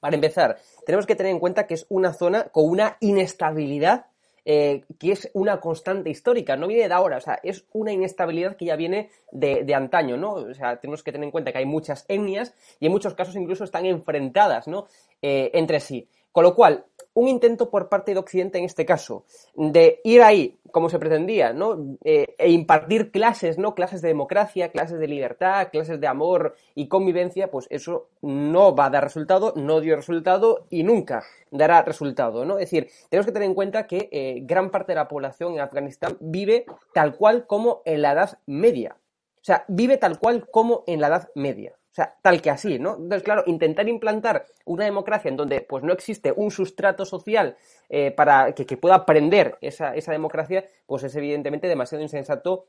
[0.00, 4.06] Para empezar, tenemos que tener en cuenta que es una zona con una inestabilidad
[4.52, 8.56] eh, que es una constante histórica, no viene de ahora, o sea, es una inestabilidad
[8.56, 10.32] que ya viene de, antaño, ¿no?
[10.32, 13.36] O sea, tenemos que tener en cuenta que hay muchas etnias y en muchos casos
[13.36, 14.88] incluso están enfrentadas, ¿no?
[15.22, 16.08] Eh, entre sí.
[16.32, 16.84] Con lo cual,
[17.20, 21.52] un intento por parte de Occidente en este caso de ir ahí como se pretendía,
[21.52, 21.98] ¿no?
[22.02, 23.74] Eh, e impartir clases, ¿no?
[23.74, 28.86] Clases de democracia, clases de libertad, clases de amor y convivencia, pues eso no va
[28.86, 32.54] a dar resultado, no dio resultado y nunca dará resultado, ¿no?
[32.54, 35.60] Es decir, tenemos que tener en cuenta que eh, gran parte de la población en
[35.60, 36.64] Afganistán vive
[36.94, 38.96] tal cual como en la Edad Media.
[39.36, 41.74] O sea, vive tal cual como en la Edad Media.
[42.22, 42.96] Tal que así, ¿no?
[42.96, 47.56] Entonces, claro, intentar implantar una democracia en donde pues no existe un sustrato social
[47.88, 52.66] eh, para que, que, pueda aprender esa, esa democracia, pues es evidentemente demasiado insensato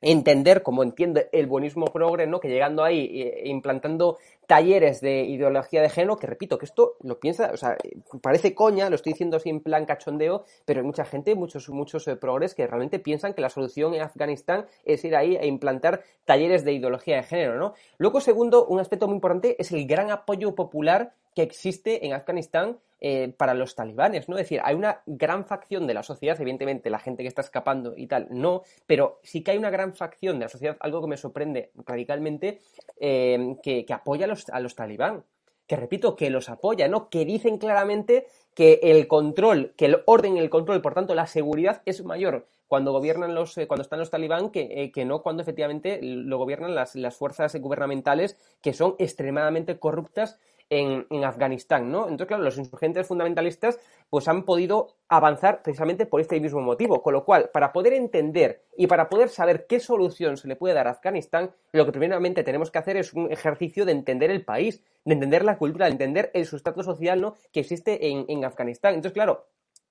[0.00, 2.40] entender, como entiende el buenismo progre, ¿no?
[2.40, 4.18] que llegando ahí e implantando
[4.48, 7.76] talleres de ideología de género, que repito, que esto lo piensa, o sea,
[8.22, 12.08] parece coña, lo estoy diciendo así en plan cachondeo, pero hay mucha gente, muchos, muchos
[12.08, 16.02] eh, progres que realmente piensan que la solución en Afganistán es ir ahí a implantar
[16.24, 17.74] talleres de ideología de género, ¿no?
[17.98, 22.78] Luego, segundo, un aspecto muy importante es el gran apoyo popular que existe en Afganistán
[23.00, 24.36] eh, para los talibanes, ¿no?
[24.36, 27.94] Es decir, hay una gran facción de la sociedad, evidentemente la gente que está escapando
[27.96, 31.06] y tal, no, pero sí que hay una gran facción de la sociedad, algo que
[31.06, 32.58] me sorprende radicalmente,
[32.98, 35.24] eh, que, apoya a los, a los talibán
[35.68, 37.10] que repito, que los apoya, ¿no?
[37.10, 41.26] Que dicen claramente que el control, que el orden y el control, por tanto, la
[41.26, 45.42] seguridad es mayor cuando gobiernan los, eh, cuando están los talibán que, que, no cuando
[45.42, 50.38] efectivamente lo gobiernan las, las fuerzas gubernamentales que son extremadamente corruptas
[50.70, 52.02] en, Afganistán, ¿no?
[52.02, 53.78] Entonces, claro, los insurgentes fundamentalistas
[54.10, 58.62] pues han podido avanzar precisamente por este mismo motivo, con lo cual, para poder entender
[58.76, 62.42] y para poder saber qué solución se le puede dar a Afganistán, lo que primeramente
[62.42, 65.92] tenemos que hacer es un ejercicio de entender el país, de entender la cultura, de
[65.92, 67.34] entender el sustrato social ¿no?
[67.52, 68.94] que existe en, en Afganistán.
[68.94, 69.46] Entonces, claro,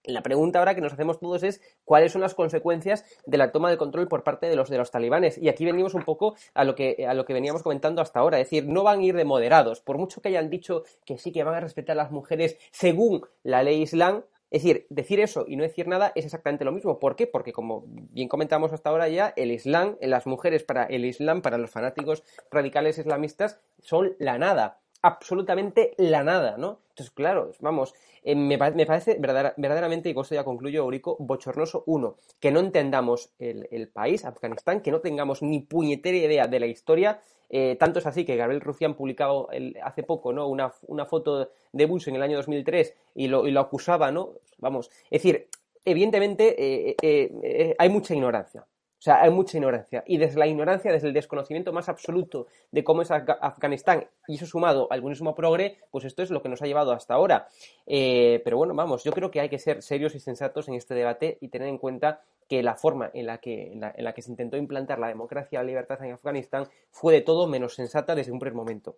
[0.07, 3.69] la pregunta ahora que nos hacemos todos es cuáles son las consecuencias de la toma
[3.69, 5.37] de control por parte de los de los talibanes.
[5.37, 8.39] Y aquí venimos un poco a lo que a lo que veníamos comentando hasta ahora,
[8.39, 11.31] es decir, no van a ir de moderados, por mucho que hayan dicho que sí
[11.31, 15.45] que van a respetar a las mujeres según la ley islam, es decir, decir eso
[15.47, 16.99] y no decir nada es exactamente lo mismo.
[16.99, 17.27] ¿Por qué?
[17.27, 21.57] Porque como bien comentamos hasta ahora ya, el Islam, las mujeres para el Islam, para
[21.57, 26.79] los fanáticos radicales islamistas, son la nada absolutamente la nada, ¿no?
[26.89, 27.93] Entonces, claro, vamos,
[28.23, 33.31] eh, me, parece verdaderamente, y con esto ya concluyo, Eurico, bochornoso, uno, que no entendamos
[33.39, 38.05] el, país, Afganistán, que no tengamos ni puñetera idea de la historia, eh, tanto es
[38.05, 39.47] así que Gabriel Rufián publicado
[39.81, 40.47] hace poco ¿no?
[40.47, 44.33] Una, foto de Bush en el año 2003 y lo, y lo acusaba, ¿no?
[44.57, 45.47] Vamos, es decir,
[45.85, 48.65] evidentemente eh, hay mucha ignorancia.
[48.99, 50.03] O sea, hay mucha ignorancia.
[50.07, 54.47] Y desde la ignorancia, desde el desconocimiento más absoluto de cómo es Afganistán, y eso
[54.47, 57.47] sumado al buenismo progre, pues esto es lo que nos ha llevado hasta ahora.
[57.85, 60.95] Eh, pero bueno, vamos, yo creo que hay que ser serios y sensatos en este
[60.95, 64.31] debate y tener en cuenta que la forma en la que, en la, que se
[64.31, 68.31] intentó implantar la democracia y la libertad en Afganistán fue de todo menos sensata desde
[68.31, 68.97] un primer momento.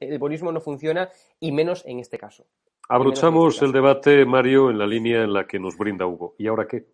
[0.00, 2.46] el, bonismo no funciona y menos en este caso.
[2.88, 6.34] Abrochamos este el debate, Mario, en la línea en la que nos brinda Hugo.
[6.38, 6.86] ¿Y ahora qué?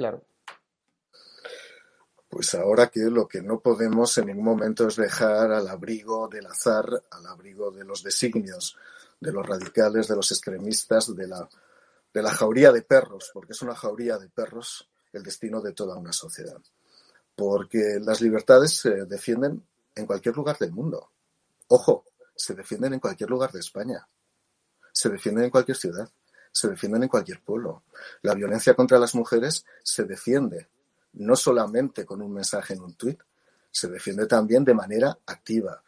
[0.00, 0.24] Claro.
[2.26, 6.46] Pues ahora que lo que no podemos en ningún momento es dejar al abrigo del
[6.46, 8.78] azar, al abrigo de los designios,
[9.20, 11.46] de los radicales, de los extremistas, de la,
[12.14, 15.98] de la jauría de perros, porque es una jauría de perros el destino de toda
[15.98, 16.62] una sociedad.
[17.36, 19.62] Porque las libertades se defienden
[19.94, 21.10] en cualquier lugar del mundo.
[21.68, 24.08] Ojo, se defienden en cualquier lugar de España.
[24.92, 26.10] Se defienden en cualquier ciudad.
[26.52, 27.84] Se defienden en cualquier pueblo.
[28.22, 30.68] La violencia contra las mujeres se defiende
[31.14, 33.20] no solamente con un mensaje en un tuit,
[33.70, 35.82] se defiende también de manera activa.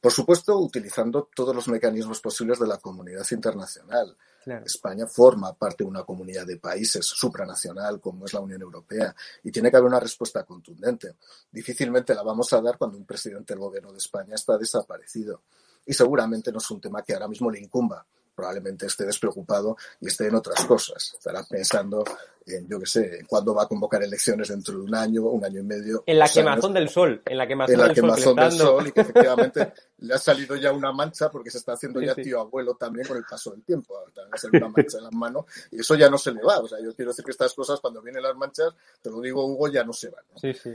[0.00, 4.16] Por supuesto, utilizando todos los mecanismos posibles de la comunidad internacional.
[4.62, 9.50] España forma parte de una comunidad de países supranacional como es la Unión Europea y
[9.50, 11.16] tiene que haber una respuesta contundente.
[11.50, 15.40] Difícilmente la vamos a dar cuando un presidente del gobierno de España está desaparecido.
[15.86, 20.08] Y seguramente no es un tema que ahora mismo le incumba probablemente esté despreocupado y
[20.08, 21.14] esté en otras cosas.
[21.16, 22.04] Estará pensando
[22.46, 25.44] en, yo qué sé, en cuándo va a convocar elecciones dentro de un año, un
[25.44, 26.04] año y medio.
[26.06, 30.18] En la quemazón del sol, en la quemazón, del, sol, y que efectivamente le ha
[30.18, 33.52] salido ya una mancha porque se está haciendo ya tío abuelo también con el paso
[33.52, 33.94] del tiempo.
[34.14, 35.34] También una mancha en
[35.70, 36.58] y eso ya no se le va.
[36.58, 39.44] O sea, yo quiero decir que estas cosas cuando vienen las manchas, te lo digo
[39.46, 40.24] Hugo, ya no se van.
[40.36, 40.74] Sí, sí.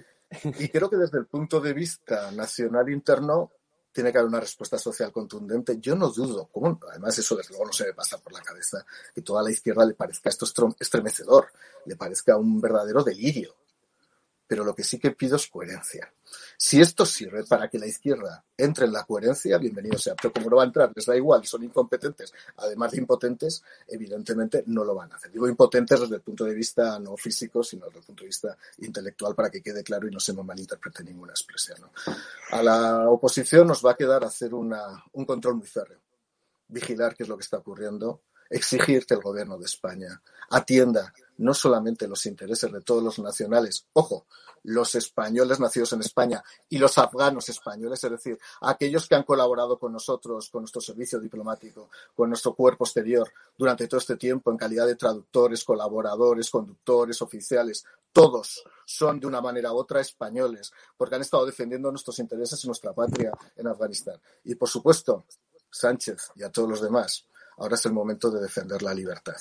[0.60, 3.52] Y creo que desde el punto de vista nacional interno,
[4.00, 5.78] tiene que haber una respuesta social contundente.
[5.82, 6.50] Yo no dudo,
[6.90, 9.86] además eso desde luego no se me pasa por la cabeza, que toda la izquierda
[9.86, 10.46] le parezca esto
[10.80, 11.52] estremecedor,
[11.86, 13.54] le parezca un verdadero delirio
[14.50, 16.12] pero lo que sí que pido es coherencia.
[16.58, 20.50] Si esto sirve para que la izquierda entre en la coherencia, bienvenido sea, pero como
[20.50, 24.96] no va a entrar, les da igual, son incompetentes, además de impotentes, evidentemente no lo
[24.96, 25.32] van a hacer.
[25.32, 28.58] Digo impotentes desde el punto de vista no físico, sino desde el punto de vista
[28.80, 31.78] intelectual, para que quede claro y no se me malinterprete ninguna expresión.
[32.50, 36.00] A la oposición nos va a quedar hacer un control muy férreo,
[36.68, 41.54] vigilar qué es lo que está ocurriendo, exigir que el gobierno de España atienda no
[41.54, 44.26] solamente los intereses de todos los nacionales, ojo,
[44.64, 49.80] los españoles nacidos en España y los afganos españoles, es decir, aquellos que han colaborado
[49.80, 54.58] con nosotros, con nuestro servicio diplomático, con nuestro cuerpo exterior durante todo este tiempo en
[54.58, 61.16] calidad de traductores, colaboradores, conductores, oficiales, todos son de una manera u otra españoles, porque
[61.16, 64.20] han estado defendiendo nuestros intereses y nuestra patria en Afganistán.
[64.44, 65.26] Y por supuesto,
[65.70, 67.26] Sánchez y a todos los demás,
[67.60, 69.38] ahora es el momento de defender la libertad.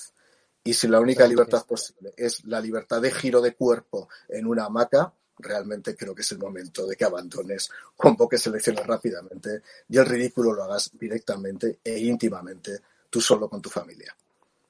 [0.64, 4.66] Y si la única libertad posible es la libertad de giro de cuerpo en una
[4.66, 10.06] hamaca, realmente creo que es el momento de que abandones, convoques elecciones rápidamente y el
[10.06, 14.14] ridículo lo hagas directamente e íntimamente tú solo con tu familia.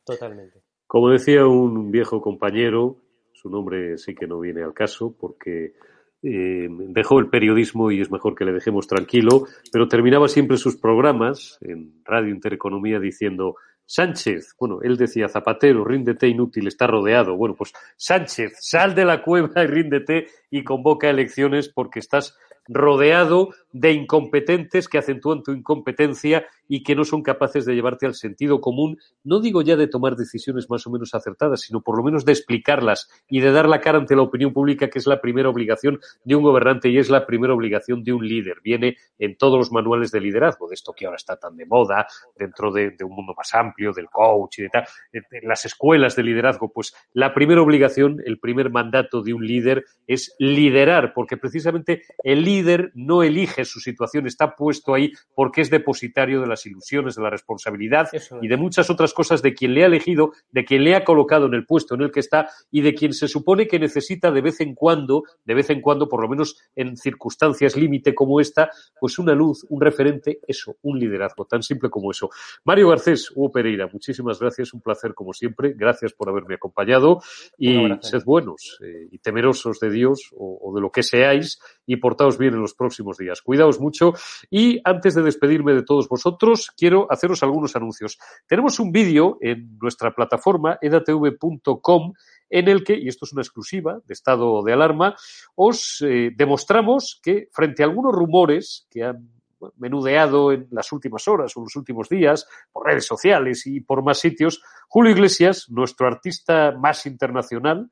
[0.05, 0.63] Totalmente.
[0.87, 2.97] Como decía un viejo compañero,
[3.33, 5.75] su nombre sí que no viene al caso porque
[6.23, 10.77] eh, dejó el periodismo y es mejor que le dejemos tranquilo, pero terminaba siempre sus
[10.77, 13.57] programas en Radio Intereconomía diciendo
[13.91, 17.37] Sánchez, bueno, él decía Zapatero, ríndete inútil, está rodeado.
[17.37, 22.37] Bueno, pues Sánchez, sal de la cueva y ríndete y convoca elecciones porque estás
[22.69, 28.15] rodeado de incompetentes que acentúan tu incompetencia y que no son capaces de llevarte al
[28.15, 32.05] sentido común, no digo ya de tomar decisiones más o menos acertadas, sino por lo
[32.05, 35.21] menos de explicarlas y de dar la cara ante la opinión pública, que es la
[35.21, 38.59] primera obligación de un gobernante y es la primera obligación de un líder.
[38.63, 42.07] Viene en todos los manuales de liderazgo, de esto que ahora está tan de moda,
[42.37, 46.23] dentro de, un mundo más amplio, del coach y de tal, en las escuelas de
[46.23, 52.03] liderazgo, pues la primera obligación, el primer mandato de un líder es liderar, porque precisamente
[52.23, 57.15] el líder no elige su situación, está puesto ahí porque es depositario de las ilusiones,
[57.15, 58.09] de la responsabilidad
[58.43, 61.47] y de muchas otras cosas de quien le ha elegido, de quien le ha colocado
[61.47, 64.41] en el puesto en el que está y de quien se supone que necesita de
[64.41, 68.71] vez en cuando, de vez en cuando, por lo menos en circunstancias límite como esta,
[69.01, 72.31] pues una luz, un referente, eso, un liderazgo, tan simple como eso.
[72.65, 77.21] Mario Garcés, Hugo Pereira, muchísimas gracias, un placer como siempre, gracias por haberme acompañado
[77.57, 81.97] y sed buenos eh, y temerosos de Dios o, o de lo que seáis y
[81.97, 83.43] portaos bien en los próximos días.
[83.43, 84.13] Cuidaos mucho
[84.51, 88.19] y antes de despedirme de todos vosotros, quiero haceros algunos anuncios.
[88.47, 92.13] Tenemos un vídeo en nuestra plataforma edatv.com
[92.51, 95.15] en el que, y esto es una exclusiva de estado de alarma,
[95.55, 99.29] os eh, demostramos que frente a algunos rumores que han
[99.77, 104.19] menudeado en las últimas horas o los últimos días por redes sociales y por más
[104.19, 107.91] sitios, Julio Iglesias, nuestro artista más internacional,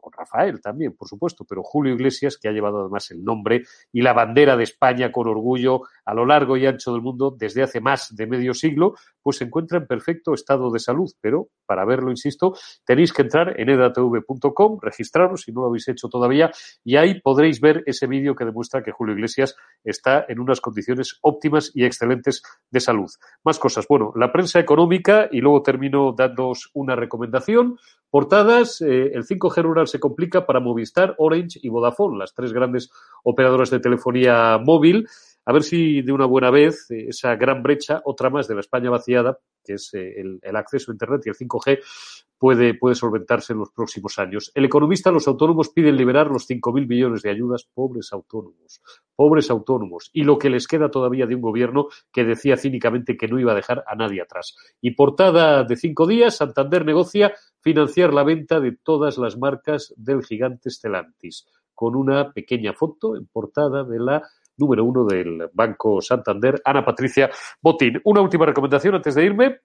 [0.00, 4.02] con Rafael también, por supuesto, pero Julio Iglesias, que ha llevado además el nombre y
[4.02, 7.80] la bandera de España con orgullo a lo largo y ancho del mundo desde hace
[7.80, 11.10] más de medio siglo, pues se encuentra en perfecto estado de salud.
[11.20, 16.08] Pero para verlo, insisto, tenéis que entrar en edatv.com, registraros si no lo habéis hecho
[16.08, 16.50] todavía,
[16.84, 21.18] y ahí podréis ver ese vídeo que demuestra que Julio Iglesias está en unas condiciones
[21.22, 23.10] óptimas y excelentes de salud.
[23.44, 23.86] Más cosas.
[23.88, 27.78] Bueno, la prensa económica, y luego termino dándoos una recomendación.
[28.10, 32.90] Portadas, eh, el 5G rural se complica para Movistar, Orange y Vodafone, las tres grandes
[33.24, 35.06] operadoras de telefonía móvil
[35.44, 38.60] a ver si de una buena vez eh, esa gran brecha, otra más de la
[38.60, 41.80] España vaciada, que es eh, el, acceso a Internet y el 5G,
[42.38, 44.50] puede, puede solventarse en los próximos años.
[44.54, 48.80] El economista, los autónomos piden liberar los 5.000 millones de ayudas, pobres autónomos,
[49.14, 53.28] pobres autónomos, y lo que les queda todavía de un gobierno que decía cínicamente que
[53.28, 54.56] no iba a dejar a nadie atrás.
[54.80, 60.24] Y portada de cinco días, Santander negocia financiar la venta de todas las marcas del
[60.24, 64.22] gigante Stellantis, con una pequeña foto en portada de la
[64.56, 67.30] número uno del Banco Santander, Ana Patricia
[67.60, 68.00] Botín.
[68.04, 69.60] Una última recomendación antes de irme.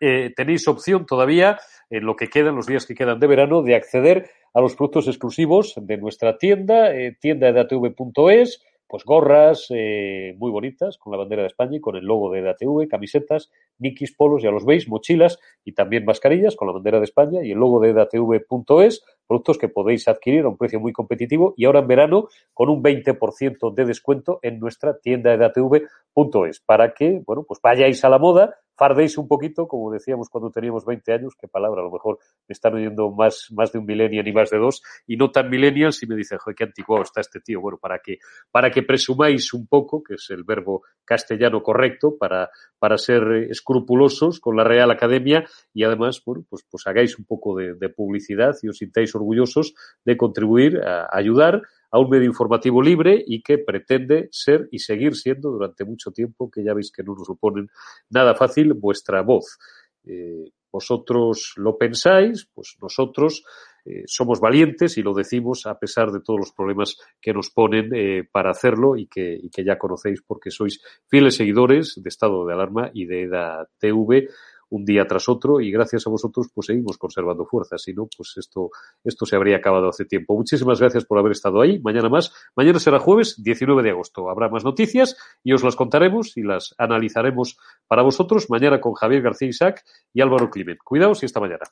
[0.00, 1.58] Eh, tenéis opción todavía,
[1.88, 5.08] en lo que quedan, los días que quedan de verano, de acceder a los productos
[5.08, 11.48] exclusivos de nuestra tienda, eh, tiendaedatv.es, pues gorras eh, muy bonitas con la bandera de
[11.48, 15.72] España y con el logo de EDATV, camisetas, nikis, polos, ya los veis, mochilas y
[15.72, 20.08] también mascarillas con la bandera de España y el logo de EDATV.es, productos que podéis
[20.08, 24.38] adquirir a un precio muy competitivo y ahora en verano con un 20% de descuento
[24.42, 29.66] en nuestra tienda EDATV.es para que, bueno, pues vayáis a la moda fardéis un poquito,
[29.66, 33.48] como decíamos cuando teníamos 20 años, qué palabra, a lo mejor me están oyendo más,
[33.52, 36.38] más de un millennial y más de dos, y no tan millennials, y me dicen,
[36.38, 37.60] joder, qué antiguo está este tío.
[37.60, 38.18] Bueno, para que,
[38.50, 44.40] para que presumáis un poco, que es el verbo castellano correcto, para, para ser escrupulosos
[44.40, 48.54] con la Real Academia, y además, bueno, pues, pues hagáis un poco de, de publicidad
[48.62, 53.58] y os sintáis orgullosos de contribuir a ayudar a un medio informativo libre y que
[53.58, 57.68] pretende ser y seguir siendo durante mucho tiempo, que ya veis que no nos suponen
[58.10, 59.58] nada fácil, vuestra voz.
[60.04, 63.44] Eh, vosotros lo pensáis, pues nosotros
[63.84, 67.94] eh, somos valientes y lo decimos a pesar de todos los problemas que nos ponen
[67.94, 72.44] eh, para hacerlo y que, y que ya conocéis porque sois fieles seguidores de Estado
[72.44, 74.28] de Alarma y de EDA TV
[74.70, 77.82] un día tras otro y gracias a vosotros pues seguimos conservando fuerzas.
[77.82, 78.70] Si no, pues esto,
[79.04, 80.36] esto se habría acabado hace tiempo.
[80.36, 81.78] Muchísimas gracias por haber estado ahí.
[81.80, 82.32] Mañana más.
[82.56, 84.28] Mañana será jueves 19 de agosto.
[84.30, 89.22] Habrá más noticias y os las contaremos y las analizaremos para vosotros mañana con Javier
[89.22, 90.78] García Isaac y Álvaro Climent.
[90.82, 91.66] Cuidaos y hasta mañana.